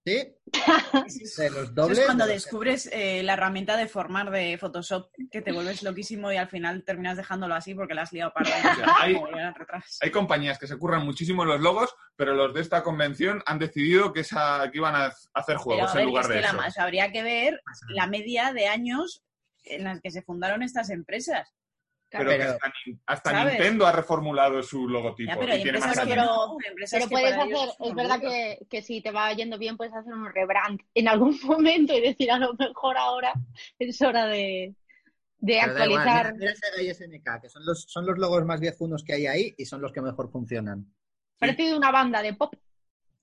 [0.05, 0.34] Sí,
[1.37, 1.99] de los eso dobles.
[1.99, 5.83] es cuando de los- descubres eh, la herramienta de formar de Photoshop, que te vuelves
[5.83, 8.49] loquísimo y al final terminas dejándolo así porque la has liado para
[9.01, 9.17] hay-
[9.57, 9.97] retrás.
[10.01, 14.13] Hay compañías que se curran muchísimo los logos, pero los de esta convención han decidido
[14.13, 16.57] que, esa, que iban a hacer Pero juegos en ver, lugar es de eso.
[16.57, 19.23] más habría que ver la media de años
[19.63, 21.49] en las que se fundaron estas empresas.
[22.09, 23.45] Pero, Pero- que hasta.
[23.45, 25.31] Nintendo ha reformulado su logotipo.
[25.31, 29.33] Ya, pero y tiene más que puedes hacer, es verdad que, que si te va
[29.33, 33.33] yendo bien, puedes hacer un rebrand en algún momento y decir a lo mejor ahora
[33.79, 34.75] es hora de,
[35.41, 36.33] igual, actualizar.
[36.33, 39.27] mira, mira Sega y SNK, que son los, son los logos más viejunos que hay
[39.27, 40.85] ahí y son los que mejor funcionan.
[41.39, 42.53] Parece de una banda de pop.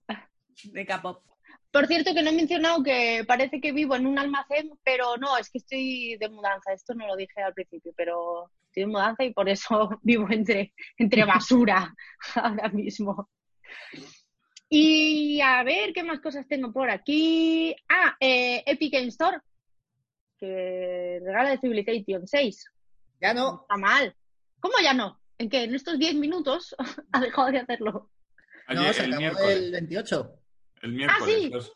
[0.65, 1.25] de K-pop.
[1.71, 5.39] Por cierto, que no he mencionado que parece que vivo en un almacén, pero no,
[5.39, 6.73] es que estoy de mudanza.
[6.75, 10.73] Esto no lo dije al principio, pero estoy de mudanza y por eso vivo entre,
[10.97, 11.95] entre basura
[12.35, 13.29] ahora mismo.
[14.69, 17.77] Y a ver qué más cosas tengo por aquí.
[17.89, 19.39] Ah, eh, Epic Game Store,
[20.39, 22.65] que regala de Civilization 6.
[23.21, 24.17] Ya no, Está mal.
[24.61, 25.21] ¿Cómo ya no?
[25.39, 25.65] ¿En qué?
[25.65, 26.75] ¿En estos 10 minutos
[27.13, 28.11] ha dejado de hacerlo?
[28.69, 29.57] no, Ayer- se el acabó miércoles.
[29.59, 30.33] el 28.
[30.83, 31.37] El miércoles.
[31.43, 31.51] sí.
[31.51, 31.73] Los,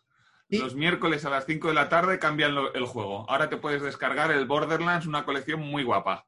[0.49, 0.59] Sí.
[0.59, 3.28] los miércoles a las 5 de la tarde cambian lo- el juego.
[3.28, 6.24] Ahora te puedes descargar el Borderlands, una colección muy guapa.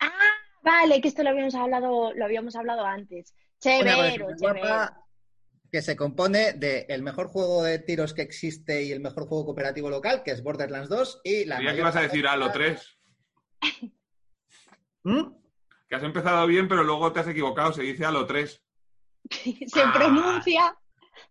[0.00, 0.10] Ah,
[0.62, 3.34] vale, que esto lo habíamos hablado, lo habíamos hablado antes.
[3.60, 5.02] Chévero, guapa
[5.72, 9.44] que se compone de el mejor juego de tiros que existe y el mejor juego
[9.46, 12.52] cooperativo local, que es Borderlands 2, y la Creía que mayor ibas a decir Halo
[12.52, 12.98] 3.
[15.04, 15.22] ¿Mm?
[15.88, 17.72] Que has empezado bien, pero luego te has equivocado.
[17.72, 18.62] Se dice Halo 3.
[19.66, 19.92] Se Ah.
[19.94, 20.66] pronuncia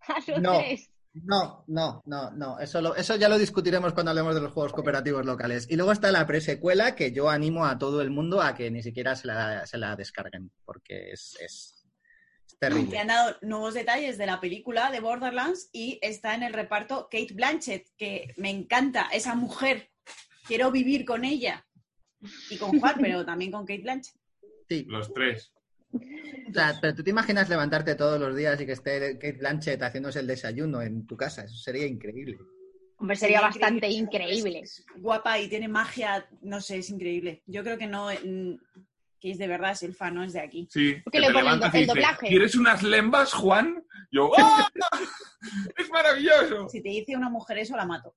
[0.07, 0.57] a los No.
[0.59, 0.89] tres.
[1.23, 2.59] No, no, no, no.
[2.59, 5.65] Eso, lo- eso ya lo discutiremos cuando hablemos de los juegos cooperativos locales.
[5.69, 8.83] Y luego está la presecuela que yo animo a todo el mundo a que ni
[8.83, 11.85] siquiera se la, se la descarguen, porque es, es,
[12.45, 12.99] es Que terrible.
[12.99, 17.33] han dado nuevos detalles de la película de Borderlands y está en el reparto Kate
[17.33, 19.89] Blanchett, que me encanta esa mujer.
[20.45, 21.65] Quiero vivir con ella.
[22.49, 24.15] Y con Juan, pero también con Kate Blanchett.
[24.67, 24.83] Sí.
[24.89, 25.53] Los tres.
[25.93, 29.81] O sea, pero tú te imaginas levantarte todos los días y que esté Kate Blanchett
[29.81, 31.43] haciéndose el desayuno en tu casa.
[31.43, 32.37] Eso sería increíble.
[32.97, 34.59] Hombre, sería Sería bastante increíble.
[34.59, 37.43] es guapa y tiene magia, no sé, es increíble.
[37.45, 38.57] Yo creo que no, mm,
[39.19, 40.67] que es de verdad, es el fan, no es de aquí.
[40.71, 40.95] Sí.
[41.03, 41.59] ¿Qué que le ponen?
[41.73, 42.27] ¿El doblaje?
[42.27, 43.83] ¿Quieres unas lembas, Juan?
[44.11, 44.67] Yo, ¡oh!
[45.77, 46.69] ¡Es maravilloso!
[46.69, 48.15] Si te dice una mujer eso, la mato.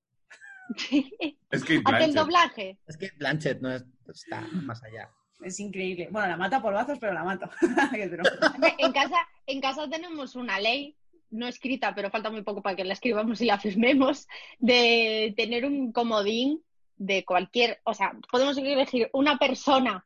[1.51, 2.77] Es que Haz el doblaje.
[2.87, 5.09] Es que Blanchett no es- está más allá.
[5.41, 6.09] Es increíble.
[6.11, 7.49] Bueno, la mata a polvazos, pero la mato.
[8.77, 10.95] En casa, en casa tenemos una ley,
[11.31, 14.27] no escrita, pero falta muy poco para que la escribamos y la firmemos,
[14.59, 16.61] de tener un comodín
[16.97, 20.05] de cualquier, o sea, podemos elegir una persona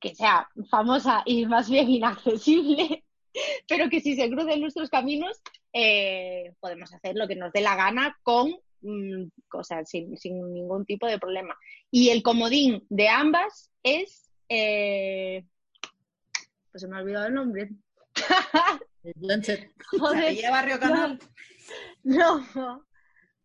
[0.00, 3.04] que sea famosa y más bien inaccesible,
[3.68, 5.40] pero que si se crucen nuestros caminos,
[5.72, 8.52] eh, podemos hacer lo que nos dé la gana con,
[8.82, 9.24] mm,
[9.62, 11.56] sea, sin, sin ningún tipo de problema.
[11.90, 15.44] Y el comodín de ambas es, eh,
[16.70, 17.70] pues se me ha olvidado el nombre.
[19.16, 21.18] Blanchett, Joder, ¿Lleva Barrio Canal?
[22.02, 22.84] no.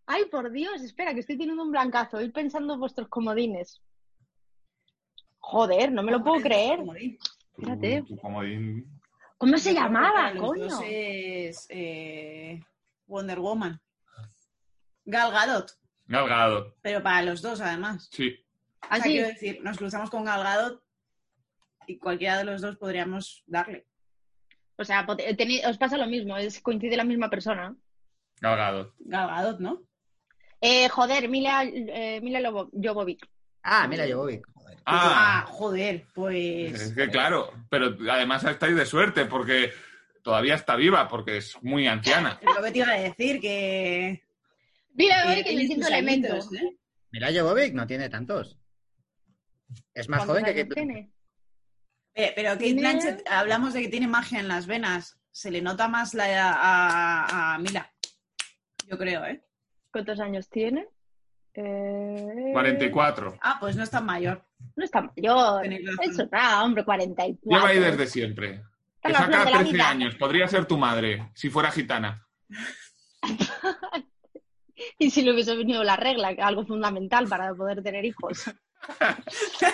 [0.06, 2.20] Ay, por Dios, espera, que estoy teniendo un blancazo.
[2.22, 3.82] Ir pensando en vuestros comodines.
[5.40, 6.80] Joder, no me lo puedo creer.
[7.58, 8.02] Espérate.
[8.02, 9.00] Tu- tu comodín.
[9.38, 10.64] ¿Cómo se llamaba, los coño?
[10.66, 12.62] dos es eh,
[13.08, 13.80] Wonder Woman.
[15.06, 15.70] Gal Gadot,
[16.08, 16.76] Gal Gadot.
[16.82, 18.08] pero para los dos además.
[18.12, 18.30] Sí.
[18.84, 20.83] O sea, Así, quiero decir, nos cruzamos con Gal Gadot
[21.88, 23.86] y cualquiera de los dos podríamos darle.
[24.78, 27.76] o sea, eh, os pasa lo mismo, es coincide la misma persona.
[28.42, 28.94] Gal Gadot.
[29.00, 29.82] Gal Gadot, ¿no?
[30.62, 33.22] Eh, joder, Mila, eh, Mila Lobo- Jovovich.
[33.64, 34.46] Ah, mira, Jovovic.
[34.54, 34.78] Joder.
[34.86, 36.82] Ah, Ah, joder, pues.
[36.82, 37.52] es que claro.
[37.70, 39.72] Pero además estáis de suerte porque
[40.24, 42.40] todavía está viva porque es muy anciana.
[42.58, 44.24] Lo que te iba a decir, que.
[44.96, 46.28] Mila que Jovovich en tiene el quinto sus elemento.
[46.34, 46.78] añitos, ¿eh?
[47.12, 48.58] Mira, Jovovic no tiene tantos.
[49.94, 51.12] Es más ¿Cuántos joven que tiene?
[52.14, 55.20] Pero Kate Tiene- Blanchett, hablamos de que tiene magia en las venas.
[55.32, 57.92] Se le nota más la a, a Mila.
[58.88, 59.44] Yo creo, ¿eh?
[59.92, 60.88] ¿Cuántos años tiene?
[61.56, 63.38] Eh, 44.
[63.42, 64.46] Ah, pues no es tan mayor.
[64.76, 65.62] No está mayor.
[65.62, 66.12] Tenéis razón.
[66.12, 67.40] Eso, nada, hombre, 44.
[67.44, 68.64] Lleva ahí desde siempre.
[69.02, 69.90] Está flor saca de la 13 vida.
[69.90, 70.16] años.
[70.16, 72.26] Podría ser tu madre si fuera gitana.
[74.98, 78.44] Y si le hubiese venido la regla, que es algo fundamental para poder tener hijos.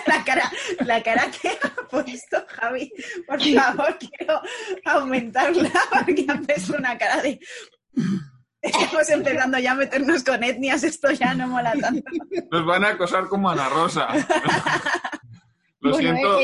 [0.06, 0.50] La cara,
[0.84, 2.92] la cara que ha puesto Javi,
[3.26, 4.40] por favor, quiero
[4.84, 7.40] aumentarla porque ha puesto una cara de.
[8.62, 12.02] Estamos empezando ya a meternos con etnias, esto ya no mola tanto.
[12.50, 14.08] Nos van a acosar como Ana Rosa.
[15.82, 16.38] Lo bueno,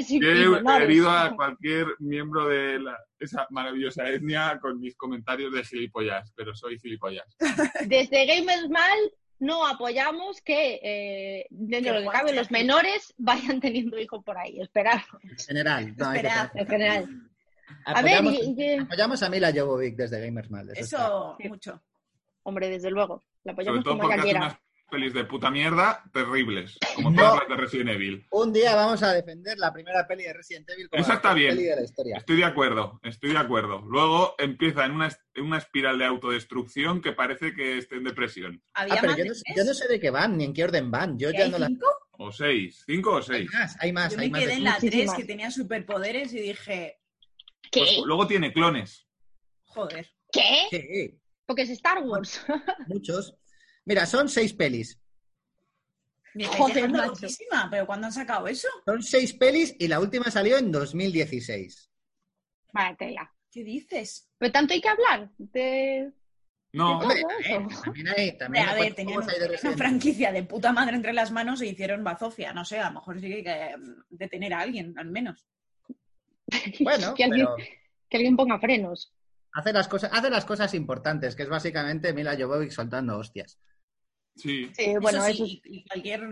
[0.00, 0.26] siento.
[0.26, 6.32] he herido a cualquier miembro de la- esa maravillosa etnia con mis comentarios de gilipollas,
[6.34, 7.36] pero soy gilipollas.
[7.84, 8.98] Desde Gamers Mal
[9.40, 14.36] no apoyamos que eh, dentro de lo que cabe los menores vayan teniendo hijos por
[14.38, 14.60] ahí.
[14.60, 15.94] Esperad, En general.
[15.96, 16.52] no, hay que Esperad.
[16.52, 17.04] ser- en general.
[17.84, 20.70] A ver, Apoyamos, y- y- apoyamos a Mila Jovovic desde Gamers Mal.
[20.74, 21.82] eso mucho.
[22.42, 23.22] hombre, desde luego.
[23.44, 24.56] La Sobre apoyamos todo como porque hace unas
[24.88, 27.16] pelis de puta mierda terribles, como No.
[27.22, 28.26] todas las de Resident Evil.
[28.30, 31.50] Un día vamos a defender la primera peli de Resident Evil como Esa está bien.
[31.54, 32.16] peli de la historia.
[32.18, 33.80] Estoy de acuerdo, estoy de acuerdo.
[33.88, 38.62] Luego empieza en una, en una espiral de autodestrucción que parece que esté en depresión.
[38.74, 39.56] ¿Había Ah, pero yo no, sé- tres?
[39.56, 41.18] yo no sé de qué van, ni en qué orden van.
[41.18, 41.86] Yo ¿Que ya hay no cinco?
[42.20, 43.50] O seis, cinco o Hay seis.
[43.52, 44.40] más, hay más, Yo hay me más.
[44.40, 45.16] quedé en la 3 Muchísimas.
[45.16, 46.98] que tenía superpoderes y dije,
[47.70, 47.80] ¿Qué?
[47.80, 49.06] Pues luego tiene clones.
[49.66, 50.08] joder.
[50.32, 50.66] ¿Qué?
[50.70, 52.44] Sí, Porque es Star Wars.
[52.88, 53.34] muchos.
[53.88, 55.00] Mira, son seis pelis.
[56.58, 58.68] Joder, loquísima, ¿pero cuándo han sacado eso?
[58.84, 61.90] Son seis pelis y la última salió en 2016.
[62.74, 63.32] Vaya tela.
[63.50, 64.28] ¿Qué dices?
[64.36, 66.12] Pero tanto hay que hablar de...
[66.74, 68.36] No, Hombre, también, también hay...
[68.36, 69.22] También a ver, ¿cuántos tenían
[69.62, 72.52] una franquicia de puta madre entre las manos e hicieron bazofia.
[72.52, 75.46] No sé, a lo mejor sí que hay que mm, detener a alguien, al menos.
[76.80, 77.68] Bueno, que, alguien, pero
[78.10, 79.14] que alguien ponga frenos.
[79.54, 83.58] hace las, cosas, hace las cosas importantes, que es básicamente Mila Jovovich soltando hostias.
[84.38, 84.70] Sí.
[84.74, 86.22] Sí, bueno, eso eso sí, y y cualquier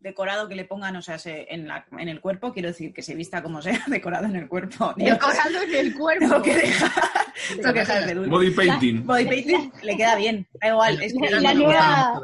[0.00, 3.02] decorado que le pongan, o sea, se- en, la- en el cuerpo, quiero decir, que
[3.02, 4.92] se vista como sea, decorado en el cuerpo.
[4.96, 6.26] Decorado en el cuerpo.
[6.28, 6.92] tengo que dejar,
[7.56, 8.30] tengo que dejar de dulce.
[8.30, 9.06] Body painting.
[9.06, 11.02] Body painting le queda bien, da igual.
[11.02, 12.20] Es que La Mira, nueva-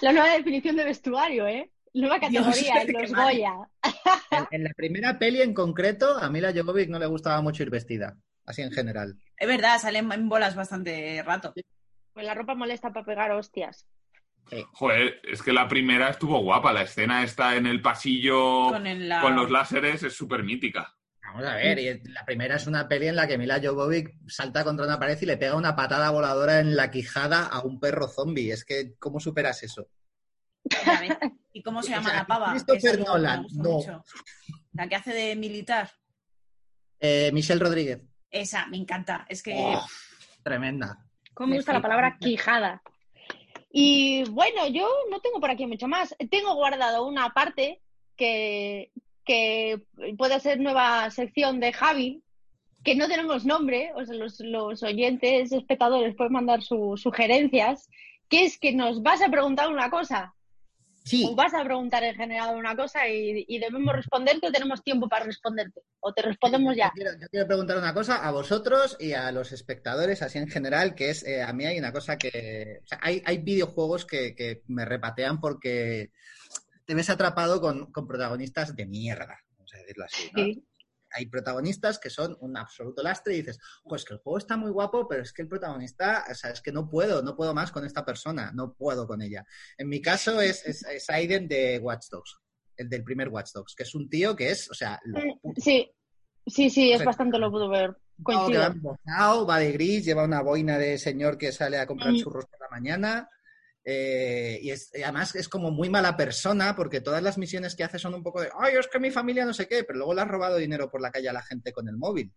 [0.00, 1.70] La nueva definición de vestuario, ¿eh?
[1.94, 3.10] Nueva categoría, los.
[3.12, 3.54] Goya.
[4.30, 7.70] En, en la primera peli en concreto, a Mila Jovovich no le gustaba mucho ir
[7.70, 9.16] vestida, así en general.
[9.38, 11.54] Es verdad, salen en bolas bastante rato.
[12.16, 13.86] Pues la ropa molesta para pegar hostias.
[14.72, 16.72] Joder, es que la primera estuvo guapa.
[16.72, 20.96] La escena está en el pasillo Con el, la- con los láseres, es súper mítica.
[21.22, 24.64] Vamos a ver, y la primera es una peli en la que Mila Jovovich salta
[24.64, 28.08] contra una pared y le pega una patada voladora en la quijada a un perro
[28.08, 28.50] zombie.
[28.50, 29.86] Es que, ¿cómo superas eso?
[31.52, 32.50] ¿Y cómo se O llama sea, la pava?
[32.52, 33.72] Christopher Nolan, no.
[33.72, 34.02] mucho.
[34.72, 35.90] La que hace de militar.
[36.98, 38.00] Eh, Michelle Rodríguez.
[38.30, 39.26] Esa, me encanta.
[39.28, 39.84] Es que Oh,
[40.42, 41.04] tremenda.
[41.36, 42.80] ¿Cómo me gusta la palabra quijada?
[43.70, 46.16] Y bueno, yo no tengo por aquí mucho más.
[46.30, 47.82] Tengo guardado una parte
[48.16, 48.90] que,
[49.22, 49.82] que
[50.16, 52.22] puede ser nueva sección de Javi,
[52.82, 57.90] que no tenemos nombre, o sea, los, los oyentes, espectadores pueden mandar sus sugerencias,
[58.30, 60.34] que es que nos vas a preguntar una cosa,
[61.06, 64.82] Sí, o vas a preguntar en general una cosa y, y debemos responderte o tenemos
[64.82, 66.86] tiempo para responderte, o te respondemos ya.
[66.86, 70.48] Yo quiero, yo quiero preguntar una cosa a vosotros y a los espectadores, así en
[70.48, 72.80] general, que es, eh, a mí hay una cosa que...
[72.82, 76.10] o sea, hay, hay videojuegos que, que me repatean porque
[76.84, 80.30] te ves atrapado con, con protagonistas de mierda, vamos a decirlo así.
[80.34, 80.42] ¿no?
[80.42, 80.66] Sí.
[81.10, 84.70] Hay protagonistas que son un absoluto lastre y dices, pues que el juego está muy
[84.70, 87.70] guapo, pero es que el protagonista, o sea, es que no puedo, no puedo más
[87.72, 89.44] con esta persona, no puedo con ella.
[89.78, 92.38] En mi caso es, es, es Aiden de Watch Dogs,
[92.76, 95.20] el del primer Watch Dogs, que es un tío que es, o sea, lo
[95.56, 95.90] Sí,
[96.46, 97.90] sí, sí, es bastante lo puedo ver.
[98.18, 98.64] No, que va Coincido.
[98.66, 102.16] embozado, va de gris, lleva una boina de señor que sale a comprar Mm.
[102.16, 103.28] churros por la mañana.
[103.88, 107.84] Eh, y, es- y además es como muy mala persona porque todas las misiones que
[107.84, 110.12] hace son un poco de, ay, es que mi familia no sé qué, pero luego
[110.12, 112.32] le has robado dinero por la calle a la gente con el móvil.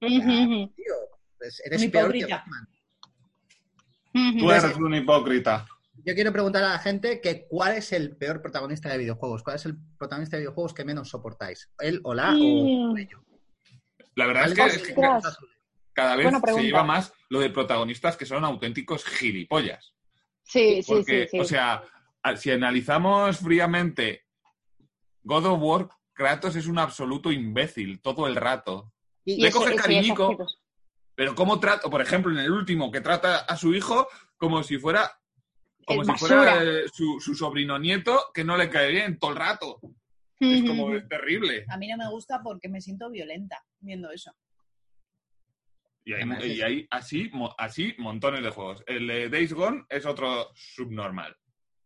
[0.00, 0.94] Tío,
[1.38, 2.36] pues eres Un peor que hipócrita.
[2.44, 2.68] Batman.
[4.14, 4.38] ujú.
[4.38, 5.66] Tú eres un hipócrita.
[6.04, 9.56] Yo quiero preguntar a la gente que cuál es el peor protagonista de videojuegos, cuál
[9.56, 13.24] es el protagonista de videojuegos que menos soportáis, él o la o ello.
[14.14, 14.94] La verdad es que, es que
[15.94, 19.94] cada vez se lleva más lo de protagonistas que son auténticos gilipollas.
[20.46, 21.38] Sí, sí, Porque, sí, sí.
[21.40, 21.82] o sea,
[22.36, 24.24] si analizamos fríamente
[25.22, 28.92] God of War, Kratos es un absoluto imbécil todo el rato.
[29.24, 30.36] Y- le eso- coge eso, cariñico.
[31.14, 34.78] Pero cómo trata, por ejemplo, en el último, que trata a su hijo como si
[34.78, 35.10] fuera
[35.86, 36.36] como Es si basura.
[36.36, 39.80] fuera eh, su, su sobrino nieto que no le cae bien todo el rato.
[40.38, 41.64] Es como es terrible.
[41.68, 44.32] a mí no me gusta porque me siento violenta viendo eso.
[46.06, 48.84] Y hay, Además, y hay así, mo- así montones de juegos.
[48.86, 51.36] El de Days Gone es otro subnormal.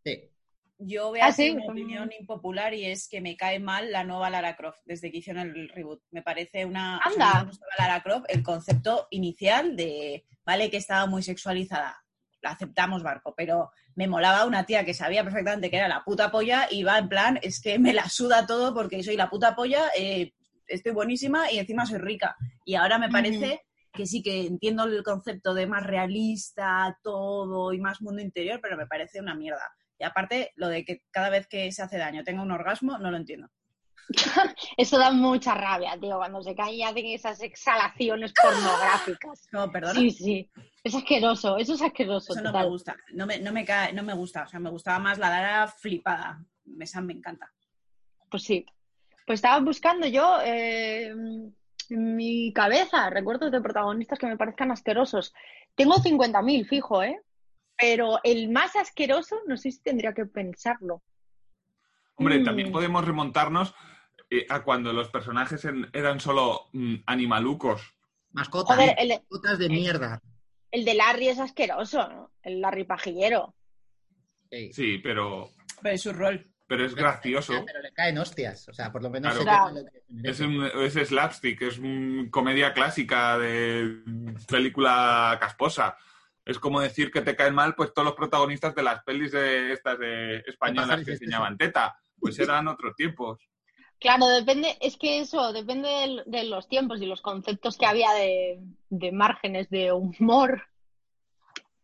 [0.05, 0.29] Sí.
[0.77, 4.03] Yo voy a Ah, hacer una opinión impopular y es que me cae mal la
[4.03, 6.01] nueva Lara Croft desde que hicieron el reboot.
[6.11, 6.99] Me parece una.
[7.05, 7.51] o sea, Anda.
[7.51, 10.23] me Lara Croft, el concepto inicial de.
[10.45, 11.97] Vale, que estaba muy sexualizada.
[12.43, 16.29] La aceptamos, barco, pero me molaba una tía que sabía perfectamente que era la puta
[16.31, 19.55] polla y va en plan, es que me la suda todo porque soy la puta
[19.55, 20.33] polla, eh,
[20.67, 22.35] estoy buenísima y encima soy rica.
[22.65, 23.61] Y ahora me parece
[23.93, 28.77] que sí que entiendo el concepto de más realista todo y más mundo interior, pero
[28.77, 29.73] me parece una mierda.
[29.99, 33.11] Y aparte, lo de que cada vez que se hace daño tenga un orgasmo, no
[33.11, 33.49] lo entiendo.
[34.77, 39.47] Eso da mucha rabia, tío, cuando se caen y hacen esas exhalaciones pornográficas.
[39.51, 39.99] No, perdona.
[39.99, 40.51] Sí, sí.
[40.83, 42.33] Es asqueroso, eso es asqueroso.
[42.33, 42.63] Eso no total.
[42.63, 42.95] me gusta.
[43.13, 44.43] No me, no me cae, no me gusta.
[44.43, 46.43] O sea, me gustaba más la Lara flipada.
[46.79, 47.51] Esa me encanta.
[48.29, 48.65] Pues sí.
[49.27, 51.13] Pues estaba buscando yo eh,
[51.91, 55.33] en mi cabeza recuerdos de protagonistas que me parezcan asquerosos.
[55.75, 57.19] Tengo 50.000, fijo, ¿eh?
[57.77, 61.01] Pero el más asqueroso, no sé si tendría que pensarlo.
[62.15, 62.43] Hombre, Mm.
[62.45, 63.73] también podemos remontarnos
[64.33, 67.81] eh, a cuando los personajes en- eran solo mm, animalucos.
[68.31, 70.21] Mascotas, Joder, el, mascotas de mierda.
[70.71, 72.31] el de Larry es asqueroso, ¿no?
[72.41, 73.53] El Larry pajillero.
[74.49, 74.71] Sí.
[74.71, 75.49] Sí, pero,
[75.81, 76.49] Pero es su rol.
[76.71, 77.65] Pero es gracioso.
[77.65, 78.69] Pero le caen hostias.
[78.69, 79.75] O sea, por lo menos Claro.
[79.75, 83.97] que- Es, un, es slapstick, es un comedia clásica de
[84.47, 85.97] película casposa.
[86.45, 89.73] Es como decir que te caen mal pues todos los protagonistas de las pelis de
[89.73, 91.93] estas de españolas que y enseñaban teta.
[92.17, 93.39] Pues eran otros tiempos.
[93.99, 98.13] Claro, depende, es que eso depende del- de, los tiempos y los conceptos que había
[98.13, 100.63] de, de márgenes de humor.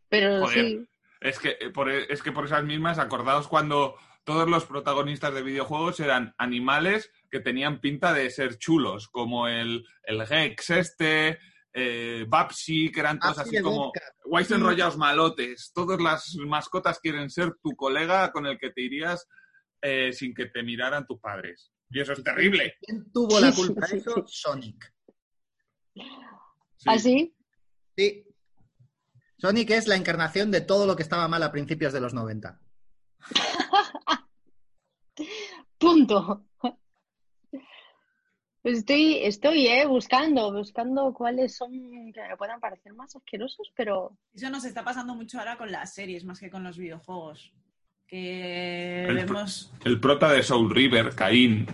[0.07, 0.65] Pero Joder.
[0.65, 0.87] sí.
[1.19, 6.01] Es que, por, es que por esas mismas, acordaos cuando todos los protagonistas de videojuegos
[6.01, 11.39] eran animales que tenían pinta de ser chulos, como el, el Gex este,
[11.71, 13.93] eh, Babsy, que eran todos así como
[14.25, 15.71] guays enrollados malotes.
[15.73, 19.25] Todas las mascotas quieren ser tu colega con el que te irías
[19.81, 21.71] eh, sin que te miraran tus padres.
[21.89, 22.75] Y eso es terrible.
[22.81, 24.25] ¿Quién tuvo la culpa de eso?
[24.27, 24.93] Sonic.
[25.95, 26.85] Sí.
[26.85, 27.35] ¿Así?
[27.95, 28.27] Sí.
[29.37, 32.59] Sonic es la encarnación de todo lo que estaba mal a principios de los 90.
[35.77, 36.43] Punto.
[38.61, 44.17] Pues estoy, estoy eh, buscando, buscando cuáles son que me puedan parecer más asquerosos, pero
[44.33, 47.53] Eso nos está pasando mucho ahora con las series más que con los videojuegos.
[48.07, 49.71] Que El- vemos.
[49.85, 51.65] El prota de Soul River, Caín.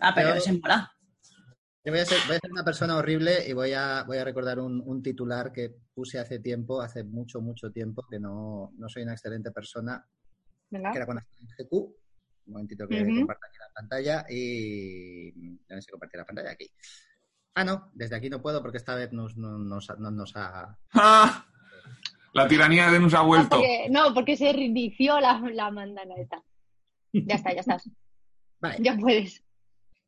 [0.00, 0.92] Ah, pero Pero- se mola.
[1.84, 4.24] Yo voy a, ser, voy a ser una persona horrible y voy a, voy a
[4.24, 8.88] recordar un, un titular que puse hace tiempo, hace mucho, mucho tiempo, que no, no
[8.90, 10.04] soy una excelente persona,
[10.68, 10.90] venga.
[10.90, 11.94] que era cuando estaba en GQ.
[12.48, 13.18] Un momentito que Ujú.
[13.20, 15.32] comparto aquí la pantalla y...
[15.68, 16.68] No sé compartir la pantalla aquí.
[17.54, 20.76] Ah, no, desde aquí no puedo porque esta vez nos, no- nos, no nos ha...
[20.94, 21.46] ¡Ah!
[22.34, 23.56] La tiranía de nos ha vuelto.
[23.56, 26.42] porque- no, porque se reinició la, la mandana esta.
[27.12, 27.88] Ya está, ya estás.
[28.60, 29.42] Vale, Ya puedes.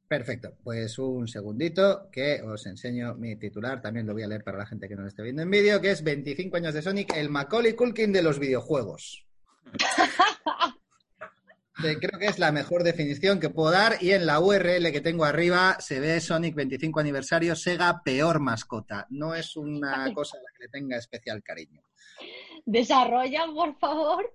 [0.07, 0.55] perfecto.
[0.63, 3.81] Pues un segundito que os enseño mi titular.
[3.81, 5.81] También lo voy a leer para la gente que no lo esté viendo en vídeo,
[5.81, 9.27] que es 25 años de Sonic, el Macaulay Culkin de los videojuegos.
[11.77, 15.25] Creo que es la mejor definición que puedo dar y en la URL que tengo
[15.25, 19.07] arriba se ve Sonic 25 aniversario Sega peor mascota.
[19.09, 21.83] No es una cosa a la que le tenga especial cariño.
[22.67, 24.31] Desarrolla, por favor.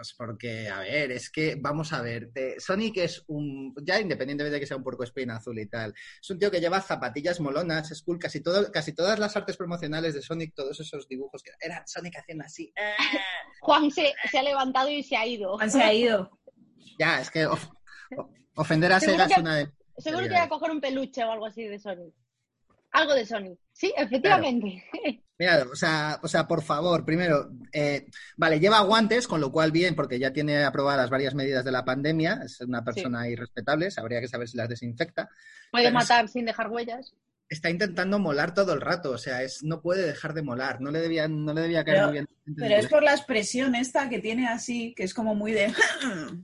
[0.00, 4.54] Pues porque, a ver, es que, vamos a ver, te- Sonic es un, ya independientemente
[4.54, 5.92] de que sea un puerco espina azul y tal,
[6.22, 9.58] es un tío que lleva zapatillas molonas, es cool, casi, todo, casi todas las artes
[9.58, 12.72] promocionales de Sonic, todos esos dibujos que eran Sonic haciendo así.
[12.76, 12.94] eh,
[13.60, 15.58] Juan se, se ha levantado y se ha ido.
[15.58, 16.30] Juan se ha ido.
[16.98, 17.68] Ya, es que of-
[18.54, 19.70] ofender a Seguro Sega es que- una de...
[19.98, 22.14] Seguro que voy a coger un peluche o algo así de Sonic.
[22.92, 23.58] Algo de Sonic.
[23.80, 24.84] Sí, efectivamente.
[25.38, 28.04] Mira, o sea, o sea, por favor, primero, eh,
[28.36, 31.82] vale, lleva guantes, con lo cual bien, porque ya tiene aprobadas varias medidas de la
[31.82, 35.30] pandemia, es una persona irrespetable, habría que saber si las desinfecta.
[35.70, 37.14] Puede Pero es- matar sin dejar huellas.
[37.48, 40.90] Está intentando molar todo el rato, o sea, es, no puede dejar de molar, no
[40.90, 42.28] le debía, no le debía caer Pero- muy bien.
[42.58, 45.72] Pero es por la expresión esta que tiene así, que es como muy de.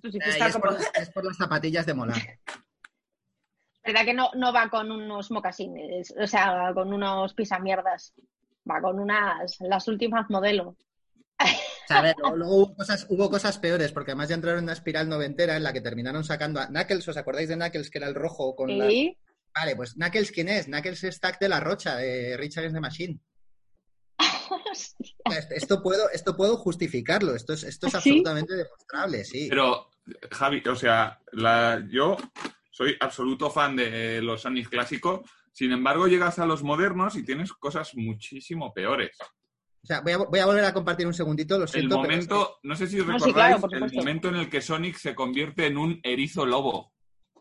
[0.00, 2.16] Tú sí que Eh, y está es, como- por, es por las zapatillas de molar.
[3.86, 8.12] verdad que no, no va con unos mocasines, o sea, con unos pisamierdas.
[8.68, 10.76] Va con unas, las últimas modelo.
[11.38, 14.64] O sea, a ver, luego, hubo, cosas, hubo cosas peores, porque además ya entraron en
[14.64, 17.98] una espiral noventera en la que terminaron sacando a Knuckles, ¿os acordáis de Knuckles, que
[17.98, 18.90] era el rojo con la...
[18.90, 19.16] Y
[19.54, 20.66] Vale, pues Knuckles, ¿quién es?
[20.66, 23.20] Knuckles es Tac de la Rocha, de Richard the Machine.
[25.50, 28.10] Esto- puedo, esto puedo justificarlo, esto es, esto es ¿Ah, sí?
[28.10, 29.46] absolutamente demostrable, sí.
[29.48, 29.90] Pero,
[30.30, 32.16] Javi, o sea, la, yo
[32.76, 35.20] soy absoluto fan de los Sonic clásicos.
[35.50, 39.16] Sin embargo, llegas a los modernos y tienes cosas muchísimo peores.
[39.82, 42.02] O sea, voy a, voy a volver a compartir un segundito, lo El siento.
[42.02, 44.96] pero es momento, no sé si sí, recordáis, claro, el momento en el que Sonic
[44.98, 46.92] se convierte en un erizo lobo.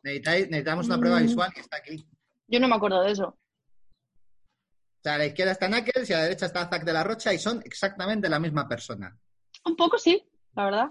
[0.03, 1.23] necesitamos una prueba Mm.
[1.23, 2.07] visual que está aquí.
[2.47, 3.27] yo no me acuerdo de eso.
[3.27, 7.03] O sea, a la izquierda está Knuckles y a la derecha está Zack de la
[7.03, 9.17] Rocha y son exactamente la misma persona.
[9.65, 10.23] Un poco sí,
[10.55, 10.87] la verdad.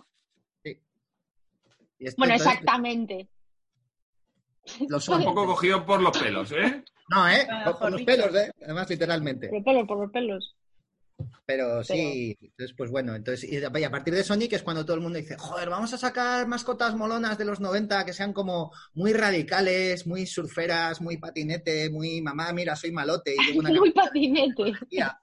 [1.98, 3.30] Y esto, Bueno, entonces, exactamente.
[4.88, 6.84] Lo Un poco cogido por los pelos, ¿eh?
[7.10, 7.46] No, ¿eh?
[7.64, 8.50] Por, por los pelos, ¿eh?
[8.62, 9.48] Además, literalmente.
[9.48, 10.56] Por los pelos, por los pelos.
[11.46, 15.02] Pero sí, entonces, pues bueno, entonces, y a partir de Sonic es cuando todo el
[15.02, 19.12] mundo dice, joder, vamos a sacar mascotas molonas de los 90 que sean como muy
[19.12, 24.48] radicales, muy surferas, muy patinete, muy mamá, mira, soy malote y una Muy patinete.
[24.48, 25.20] de policía".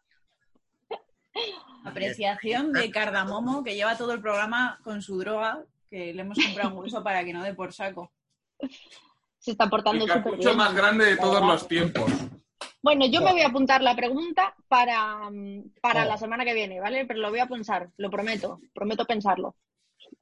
[1.83, 6.69] Apreciación de Cardamomo, que lleva todo el programa con su droga, que le hemos comprado
[6.69, 8.11] un hueso para que no dé por saco.
[9.41, 10.55] Se está portando súper bien.
[10.57, 12.11] más grande de todos los tiempos.
[12.83, 16.07] Bueno, yo me voy a apuntar la pregunta para, mm, para Oh.
[16.07, 17.05] la semana que viene, ¿vale?
[17.05, 19.55] Pero lo voy a pensar, lo prometo, prometo pensarlo.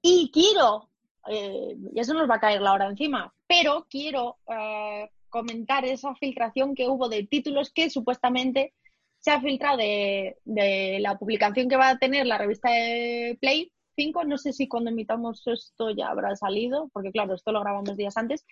[0.02, 0.90] Y quiero,
[1.30, 6.16] eh, ya se nos va a caer la hora encima, pero quiero eh, comentar esa
[6.16, 8.74] filtración que hubo de títulos que supuestamente
[9.20, 13.72] se ha filtrado de, de la publicación que va a tener la revista de Play
[13.96, 14.24] 5.
[14.24, 18.16] No sé si cuando emitamos esto ya habrá salido, porque claro, esto lo grabamos días
[18.18, 18.46] antes,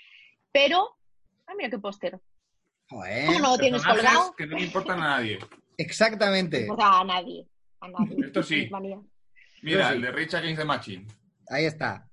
[0.58, 0.98] pero...
[1.46, 2.20] Ah, mira qué póster.
[2.90, 4.34] Joder, ¿Cómo no lo tienes colgado?
[4.36, 5.38] que no le importan a nadie.
[5.78, 6.68] exactamente.
[6.68, 7.48] O sea, a nadie.
[7.80, 8.26] A nadie.
[8.26, 8.68] Esto sí.
[8.72, 9.00] Manía.
[9.62, 9.96] Mira, sí.
[9.96, 11.08] el de Rage Against the Machine.
[11.50, 12.10] Ahí está.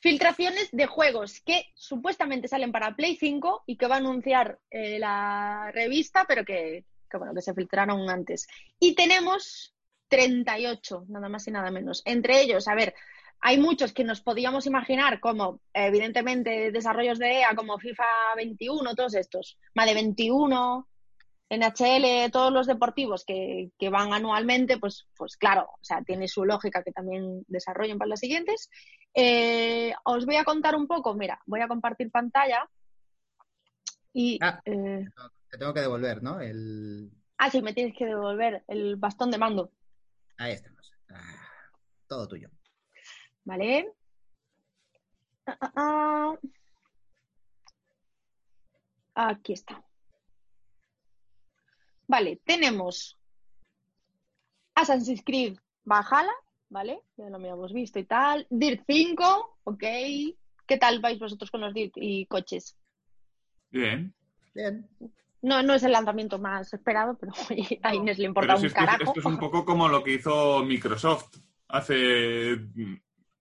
[0.00, 4.98] Filtraciones de juegos que supuestamente salen para Play 5 y que va a anunciar eh,
[4.98, 8.48] la revista, pero que, que, bueno, que se filtraron antes.
[8.80, 9.74] Y tenemos
[10.08, 12.00] 38, nada más y nada menos.
[12.06, 12.94] Entre ellos, a ver,
[13.40, 18.04] hay muchos que nos podíamos imaginar como, evidentemente, desarrollos de EA como FIFA
[18.36, 19.58] 21, todos estos.
[19.74, 20.88] Made 21,
[21.50, 26.44] NHL, todos los deportivos que, que van anualmente, pues, pues claro, o sea, tiene su
[26.44, 28.70] lógica que también desarrollen para las siguientes.
[29.14, 32.68] Eh, os voy a contar un poco, mira, voy a compartir pantalla
[34.12, 34.38] y...
[34.42, 34.60] Ah.
[34.64, 35.06] eh,
[35.50, 36.40] Te tengo que devolver, ¿no?
[36.40, 37.10] El...
[37.38, 39.72] ah, sí, me tienes que devolver el bastón de mando,
[40.36, 40.92] Ahí estamos.
[41.10, 41.18] Ah,
[42.06, 42.48] todo tuyo.
[43.48, 43.90] ¿Vale?
[45.46, 46.38] Ah, ah,
[49.14, 49.28] ah.
[49.30, 49.82] Aquí está.
[52.06, 53.18] Vale, tenemos
[54.74, 56.30] Assassin's Creed Valhalla,
[56.68, 57.00] ¿vale?
[57.16, 58.46] Ya lo habíamos visto y tal.
[58.50, 59.80] Dirt 5, ok.
[59.80, 62.76] ¿Qué tal vais vosotros con los Dirt y coches?
[63.70, 64.14] Bien.
[64.54, 64.86] Bien.
[65.40, 68.64] No, no es el lanzamiento más esperado, pero oye, a Inés le importa Pero si
[68.64, 69.04] un es que carajo.
[69.04, 71.38] esto es un poco como lo que hizo Microsoft
[71.68, 72.56] hace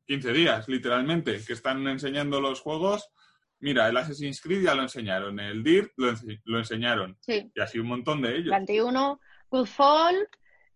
[0.07, 3.09] 15 días, literalmente, que están enseñando los juegos.
[3.59, 7.59] Mira, el Assassin's Creed ya lo enseñaron, el Dirt lo, ense- lo enseñaron, Sí, y
[7.59, 8.51] así un montón de ellos.
[8.51, 10.27] 21, Goodfall,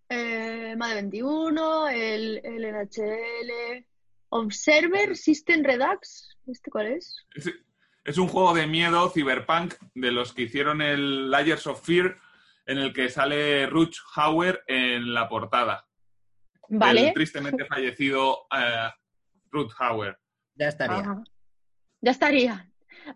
[0.09, 3.85] eh, MADE 21, el, el NHL,
[4.29, 7.15] Observer, System Redux, ¿este cuál es?
[7.35, 7.51] Es,
[8.03, 12.17] es un juego de miedo, cyberpunk, de los que hicieron el Layers of Fear,
[12.65, 15.85] en el que sale Ruch Hauer en la portada.
[16.69, 17.09] Vale.
[17.09, 18.89] El tristemente fallecido eh,
[19.51, 20.17] Ruth Hauer.
[20.55, 20.97] Ya estaría.
[20.99, 21.23] Ajá.
[22.01, 22.69] Ya estaría.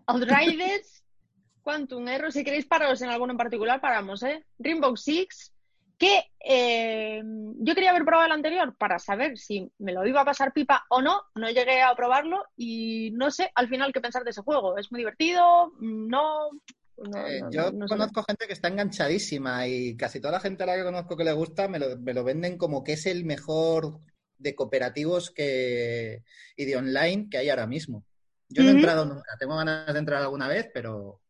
[0.06, 1.04] Outriders,
[1.62, 4.44] Quantum Error, si queréis pararos en alguno en particular, paramos, ¿eh?
[4.58, 5.52] Rainbow Six,
[5.98, 7.22] que eh,
[7.58, 10.84] yo quería haber probado el anterior para saber si me lo iba a pasar pipa
[10.90, 14.42] o no, no llegué a probarlo y no sé al final qué pensar de ese
[14.42, 14.76] juego.
[14.78, 15.72] ¿Es muy divertido?
[15.80, 16.50] ¿No?
[16.98, 17.94] No, Eh, no, yo no sé.
[17.94, 21.24] conozco gente que está enganchadísima y casi toda la gente a la que conozco que
[21.24, 24.00] le gusta me lo, me lo venden como que es el mejor
[24.38, 26.22] de cooperativos que,
[26.56, 28.04] y de online que hay ahora mismo.
[28.48, 31.20] Yo no he entrado nunca, tengo ganas de entrar alguna vez, pero,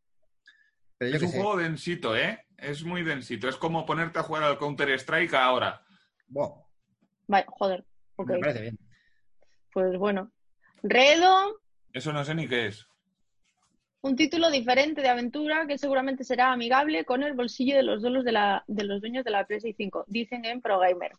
[0.99, 1.37] pero yo Es un sé.
[1.39, 2.45] juego densito, ¿eh?
[2.59, 3.49] Es muy densito.
[3.49, 5.83] Es como ponerte a jugar al Counter-Strike ahora.
[6.29, 6.51] Buah,
[7.29, 7.85] Vale, joder.
[8.19, 8.79] me parece bien.
[9.73, 10.31] Pues bueno.
[10.83, 11.61] Redo,
[11.93, 12.87] Eso no sé ni qué es.
[14.03, 18.25] un título diferente de aventura que seguramente será amigable con el bolsillo de los dueños
[18.25, 21.13] de, la, de los dueños de la PlayStation 5, dicen en ProGamer,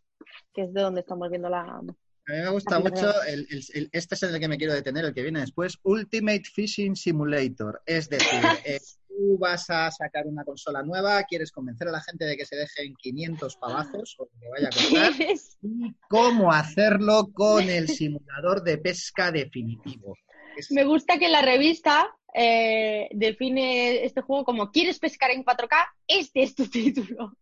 [0.53, 1.61] que es de donde estamos viendo la...
[1.61, 1.93] A mí
[2.27, 3.47] me gusta mucho, el,
[3.93, 7.81] este es el que me quiero detener, el que viene después, Ultimate Fishing Simulator.
[7.85, 8.27] Es decir,
[8.65, 12.45] eh, tú vas a sacar una consola nueva, quieres convencer a la gente de que
[12.45, 15.13] se dejen 500 pavazos o que vaya a costar,
[15.61, 20.17] y cómo hacerlo con el simulador de pesca definitivo.
[20.57, 25.77] Es- Me gusta que la revista eh, define este juego como ¿Quieres pescar en 4K?
[26.07, 27.37] Este es tu título.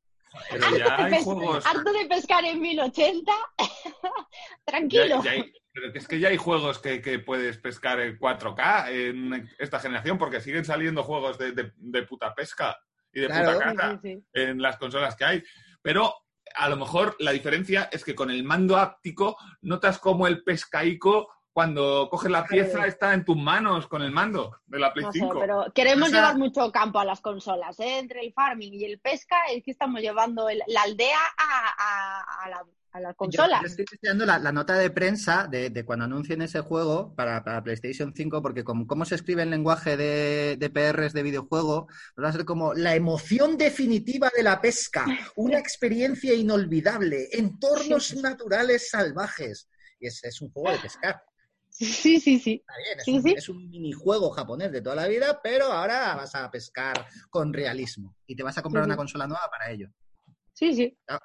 [0.52, 1.66] Pero ya Harto de hay juegos.
[1.66, 3.32] harto de pescar en 1080.
[3.58, 4.12] ya-
[4.66, 5.24] Tranquilo.
[5.24, 8.90] ya hay- pero que es que ya hay juegos que, que puedes pescar en 4K
[8.92, 12.78] en esta generación, porque siguen saliendo juegos de, de- de puta pesca
[13.12, 13.54] y de Claro.
[13.54, 14.24] puta Sí, caza sí, sí.
[14.34, 15.44] en las consolas que hay.
[15.82, 16.14] Pero
[16.56, 21.30] a lo mejor la diferencia es que con el mando áptico notas como el pescaico
[21.56, 25.12] cuando coges la pieza está en tus manos con el mando de la Play No
[25.14, 25.40] sé, 5.
[25.40, 28.00] pero queremos O sea- llevar mucho campo a las consolas, ¿eh?
[28.00, 32.44] Entre el farming y el pesca es que estamos llevando el- la aldea a, a-
[32.44, 33.62] a la- a las Yo- consolas.
[33.62, 37.42] yo estoy estudiando la, la nota de prensa de, de cuando anuncien ese juego para,
[37.46, 41.88] para PlayStation 5, porque como cómo se escribe el lenguaje de, de PRs de videojuego,
[42.22, 45.06] va a ser como la emoción definitiva de la pesca,
[45.38, 49.70] una experiencia inolvidable, entornos naturales salvajes.
[50.02, 51.24] Y es, es un juego de pescar.
[51.78, 52.54] Sí, sí, sí.
[52.62, 53.34] Está bien, es, Sí, un, sí.
[53.38, 58.16] es un minijuego japonés de toda la vida, pero ahora vas a pescar con realismo
[58.26, 58.90] y te vas a comprar Sí, sí.
[58.92, 59.90] una consola nueva para ello.
[60.54, 60.98] Sí, sí.
[61.10, 61.20] Ah.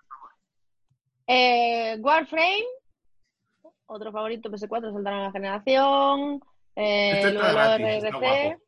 [1.29, 2.65] Eh, Warframe,
[3.87, 6.41] otro favorito PS4, saltará en la generación.
[6.75, 8.59] Eh, Este luego gratis, RRC.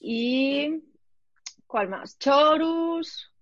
[0.00, 0.82] Y.
[1.66, 2.18] ¿Cuál más?
[2.18, 3.32] Chorus.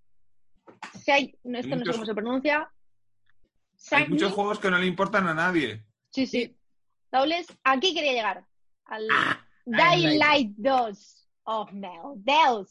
[1.02, 2.60] Si hay, no, este no sé cómo se pronuncia.
[2.60, 4.08] Hay Sagni.
[4.14, 5.84] muchos juegos que no le importan a nadie.
[6.10, 6.56] Sí, sí.
[7.14, 8.44] Dobles, aquí quería llegar.
[8.86, 11.28] Al Ah, Dying Light 2.
[11.44, 12.68] Oh, meu Deus.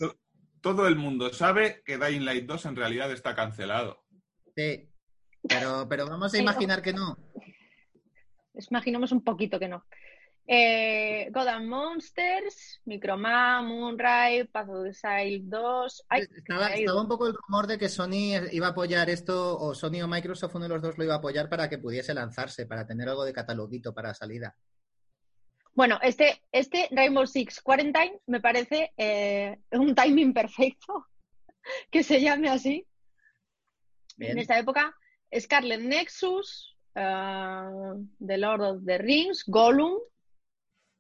[0.60, 4.04] Todo el mundo sabe que Dying Light 2 en realidad está cancelado.
[4.54, 4.90] Sí,
[5.48, 7.18] pero, pero vamos a imaginar que no.
[8.54, 9.86] Les imaginamos un poquito que no.
[10.46, 16.06] Eh, God and Monsters, Microman, Moonrise, Path of the Exile 2.
[16.10, 20.02] Ay, Estaba, un poco el rumor de que Sony iba a apoyar esto, o Sony
[20.02, 22.86] o Microsoft, uno de los dos lo iba a apoyar para que pudiese lanzarse, para
[22.86, 24.54] tener algo de cataloguito para salida.
[25.76, 31.08] Bueno, este, este Rainbow Six Quarantine me parece eh, un timing perfecto
[31.90, 32.86] que se llame así
[34.18, 34.34] Bien.
[34.34, 34.94] en esta época.
[35.36, 37.70] Scarlet Nexus, eh,
[38.20, 40.00] The Lord of the Rings, Gollum.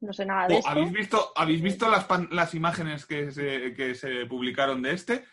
[0.04, 0.70] No sé nada de Oh, esto.
[0.70, 5.26] ¿Habéis visto, ¿habéis visto las, pan- las imágenes que se, que se publicaron de este?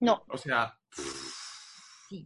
[0.00, 0.78] No, O sea,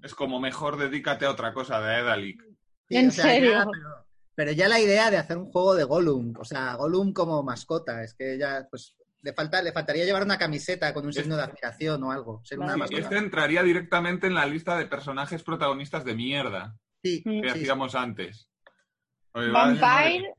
[0.03, 2.42] es como mejor dedícate a otra cosa de Edalic.
[2.88, 3.51] Sí, ¿En o sea, serio?
[3.53, 7.12] ya, pero, pero ya la idea de hacer un juego de Gollum, o sea, Gollum
[7.12, 11.12] como mascota, es que ya, pues, le, falta, le faltaría llevar una camiseta con un
[11.12, 13.01] signo de admiración o algo, ser una mascota.
[13.03, 17.09] este entraría directamente en la lista de personajes protagonistas de mierda Mm.
[17.09, 17.49] Sí, que sí, sí.
[17.49, 18.51] hacíamos antes.
[19.32, 20.34] Oye, Vampire,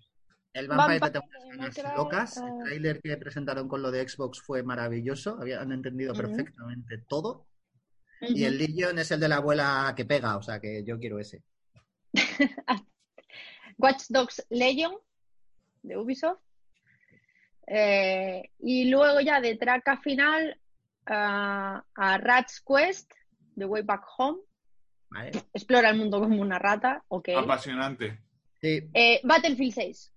[0.58, 2.38] El Vampire, Vampire tengo unas ganas Masquerade, locas.
[2.38, 5.38] El tráiler que presentaron con lo de Xbox fue maravilloso.
[5.40, 7.46] Habían entendido perfectamente todo.
[8.22, 11.20] Y el Legion es el de la abuela que pega, o sea que yo quiero
[11.20, 11.44] ese.
[13.78, 14.96] Watch Dogs Legion
[15.84, 16.40] de Ubisoft.
[17.68, 20.60] Eh, y luego ya de traca final
[21.06, 23.12] ah, a Rat's Quest
[23.56, 24.40] de Way Back Home.
[25.10, 25.32] ¿vale?
[25.54, 27.04] Explora el mundo como una rata.
[27.10, 27.30] Ok.
[27.38, 28.22] Apasionante.
[28.60, 30.14] Sí, Eh, Battlefield 6.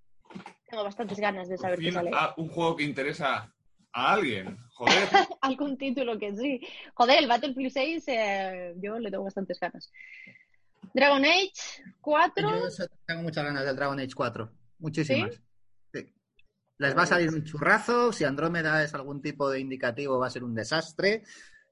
[0.68, 2.10] Tengo bastantes ganas de saber qué sale.
[2.36, 3.52] un juego que interesa
[3.92, 4.56] a alguien.
[4.74, 5.08] Joder.
[5.40, 6.60] Algún título que sí.
[6.94, 9.90] Joder, el Battlefield 6 eh, yo le tengo bastantes ganas.
[10.94, 12.68] Dragon Age 4.
[12.68, 14.50] yo tengo muchas ganas del Dragon Age 4.
[14.78, 15.40] Muchísimas.
[15.92, 16.12] Sí.
[16.78, 18.12] Les va a salir un churrazo.
[18.12, 21.22] Si Andrómeda es algún tipo de indicativo, va a ser un desastre.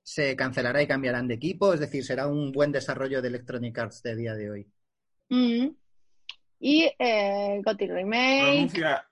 [0.02, 1.72] Se cancelará y cambiarán de equipo.
[1.72, 4.66] Es decir, será un buen desarrollo de Electronic Arts de día de hoy.
[5.30, 5.68] Mm.
[6.61, 8.42] Y eh, Gotti Remake.
[8.42, 9.09] Pronuncia,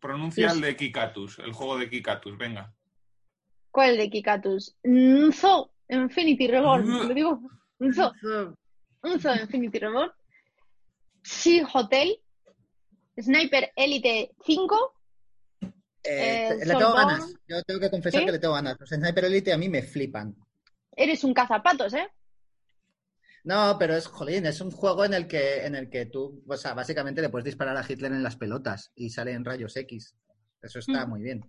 [0.00, 2.72] pronuncia el de Kikatus, el juego de Kikatus, venga.
[3.70, 4.76] ¿Cuál de Kikatus?
[4.84, 7.08] Nzo Infinity Reborn.
[7.08, 7.40] ¿Lo digo?
[7.78, 8.12] Nzo.
[9.02, 10.10] Nzo Infinity Reborn.
[11.22, 12.18] Sea Hotel.
[13.18, 14.94] Sniper Elite 5.
[15.62, 15.70] Eh,
[16.04, 17.34] Eh, le tengo ganas.
[17.48, 18.26] Yo tengo que confesar ¿Sí?
[18.26, 18.76] que le tengo ganas.
[18.78, 20.34] Los Sniper Elite a mí me flipan.
[20.94, 22.08] Eres un cazapatos, ¿eh?
[23.46, 26.56] No, pero es, jolín, es un juego en el que, en el que tú, o
[26.56, 30.16] sea, básicamente le puedes disparar a Hitler en las pelotas y sale en rayos X.
[30.60, 31.10] Eso está Mm.
[31.10, 31.48] muy bien.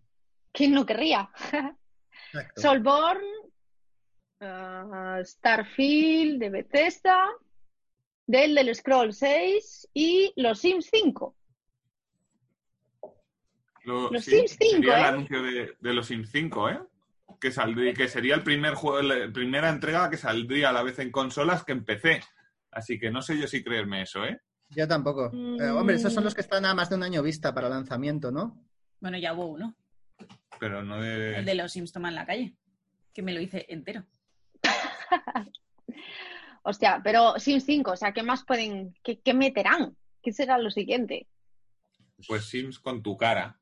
[0.54, 1.30] ¿Quién no querría?
[2.34, 2.62] Exacto.
[2.62, 3.22] Soulborn.
[4.42, 7.28] ah, Starfield de Bethesda.
[8.30, 11.34] Del del Scroll 6 y los Sims 5.
[13.86, 15.08] Lo- Los sí, Sims 5, sería el ¿eh?
[15.08, 16.80] anuncio de, de los Sims 5, ¿eh?
[17.40, 21.00] Que, saldría, que sería el primer juego, la primera entrega que saldría a la vez
[21.00, 22.22] en consolas que en PC.
[22.72, 24.40] Así que no sé yo si creerme eso, ¿eh?
[24.70, 25.30] Yo tampoco.
[25.32, 25.62] Mm.
[25.62, 28.32] Eh, hombre, esos son los que están a más de un año vista para lanzamiento,
[28.32, 28.64] ¿no?
[29.00, 29.76] Bueno, ya hubo uno.
[30.60, 31.38] Pero no de...
[31.38, 32.56] El de los Sims toma en la calle.
[33.14, 34.06] Que me lo hice entero.
[36.64, 39.96] Hostia, pero Sims 5, o sea, ¿qué más pueden, qué, qué meterán?
[40.22, 41.28] ¿Qué será lo siguiente?
[42.28, 43.57] Pues Sims con tu cara.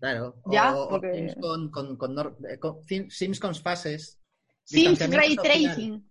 [0.00, 0.36] Claro.
[0.50, 1.36] Ya, o porque- Sims
[1.70, 4.18] con, con- eh, con- Sims con fases.
[4.64, 5.36] Sims Ray.
[5.36, 6.10] Tracing.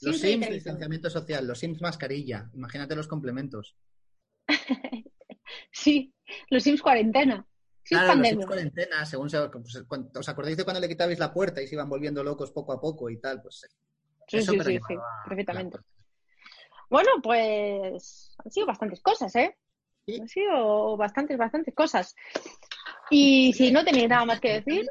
[0.00, 0.54] Los Sims Sims, Tracing.
[0.54, 1.46] distanciamiento social.
[1.46, 2.50] Los Sims mascarilla.
[2.54, 3.76] Imagínate los complementos.
[5.70, 6.12] Sí,
[6.50, 7.46] los Sims cuarentena.
[7.84, 8.32] Sims Claro, los pandemia.
[8.32, 11.68] Sims cuarentena, según se, pues, cuando- ¿Os acordáis de cuando le quitabais la puerta y
[11.68, 13.42] se iban volviendo locos poco a poco y tal?
[13.42, 13.60] Pues
[14.28, 14.78] Sí, eso, sí, sí,
[15.28, 15.78] perfectamente.
[16.90, 19.56] Bueno, pues han sido bastantes cosas, ¿eh?
[20.06, 20.18] Sí.
[20.20, 22.14] Han sido bastantes, bastantes cosas.
[23.10, 24.86] Y si no tenéis nada más que decir,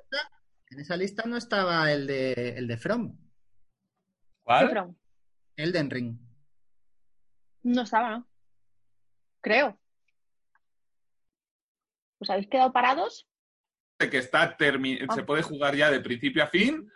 [0.70, 3.24] En esa lista no estaba el de, el de From, ¿qué
[4.44, 4.70] ¿Cuál?
[4.70, 4.96] from?
[5.56, 6.18] Elden Ring.
[7.64, 8.28] No estaba, ¿no?
[9.42, 9.80] Creo.
[12.20, 13.28] ¿Os habéis quedado parados?
[13.98, 15.16] que está termi- Ah.
[15.16, 16.92] se puede jugar ya de principio a fin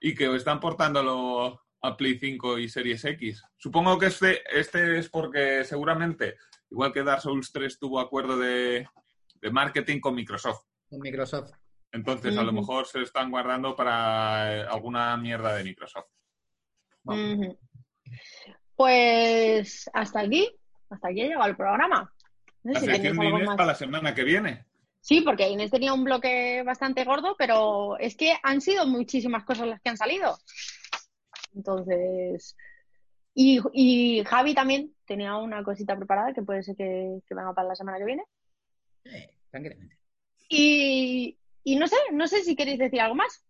[0.00, 3.44] y que están portándolo a Play 5 y Series X.
[3.58, 6.36] Supongo que este, este es porque seguramente,
[6.70, 8.88] igual que Dark Souls 3 tuvo acuerdo de,
[9.42, 10.62] de marketing con Microsoft.
[10.88, 11.50] Con Microsoft.
[11.90, 16.06] Entonces, a lo mejor se lo están guardando para eh, alguna mierda de Microsoft.
[17.02, 17.56] Vamos.
[18.74, 20.48] Pues hasta aquí,
[20.88, 22.10] hasta aquí ha llegado el programa.
[22.62, 23.56] No La sé si sección tenéis de algo Inés más.
[23.56, 24.64] para la semana que viene.
[25.00, 29.66] Sí, porque Inés tenía un bloque bastante gordo, pero es que han sido muchísimas cosas
[29.66, 30.38] las que han salido.
[31.54, 32.56] Entonces,
[33.34, 37.68] y, y Javi también tenía una cosita preparada que puede ser que, que venga para
[37.68, 38.22] la semana que viene.
[39.04, 39.98] Eh, tranquilamente.
[40.48, 43.44] Y, y no sé, no sé si queréis decir algo más.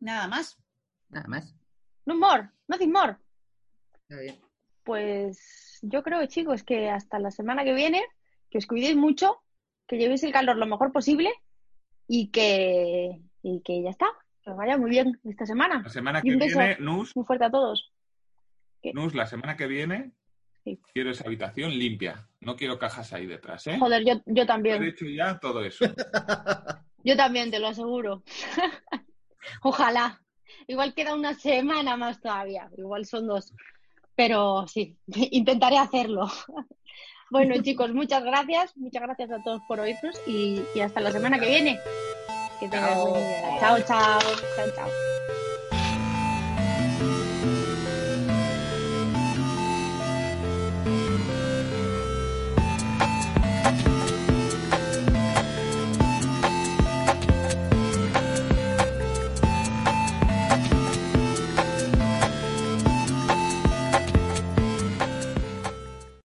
[0.00, 0.58] Nada más.
[1.08, 1.54] Nada más.
[2.04, 3.16] No more, nothing more.
[4.08, 4.40] Está bien.
[4.84, 8.04] Pues yo creo, chicos, que hasta la semana que viene,
[8.50, 9.42] que os cuidéis mucho,
[9.88, 11.32] que llevéis el calor lo mejor posible
[12.06, 14.06] y que, y que ya está.
[14.42, 15.82] Que os vaya muy bien esta semana.
[15.82, 16.58] La semana Y que un beso.
[16.58, 17.92] viene, Nus, Muy fuerte a todos.
[18.94, 20.12] Nus, la semana que viene
[20.66, 20.80] Sí.
[20.92, 22.26] quiero esa habitación limpia.
[22.40, 23.78] No quiero cajas ahí detrás, ¿eh?
[23.78, 24.82] Joder, yo, yo He también.
[24.82, 25.84] hecho ya todo eso.
[27.04, 28.24] Yo también, te lo aseguro.
[29.62, 30.20] Ojalá.
[30.66, 32.68] Igual queda una semana más todavía.
[32.76, 33.52] Igual son dos.
[34.16, 34.96] Pero sí,
[35.30, 36.26] intentaré hacerlo.
[37.30, 38.76] Bueno, chicos, muchas gracias.
[38.76, 41.78] Muchas gracias a todos por oírnos y, y hasta la semana que viene.
[42.58, 43.56] Que buen día.
[43.60, 44.20] Chao, chao.
[44.56, 45.15] Chao, chao.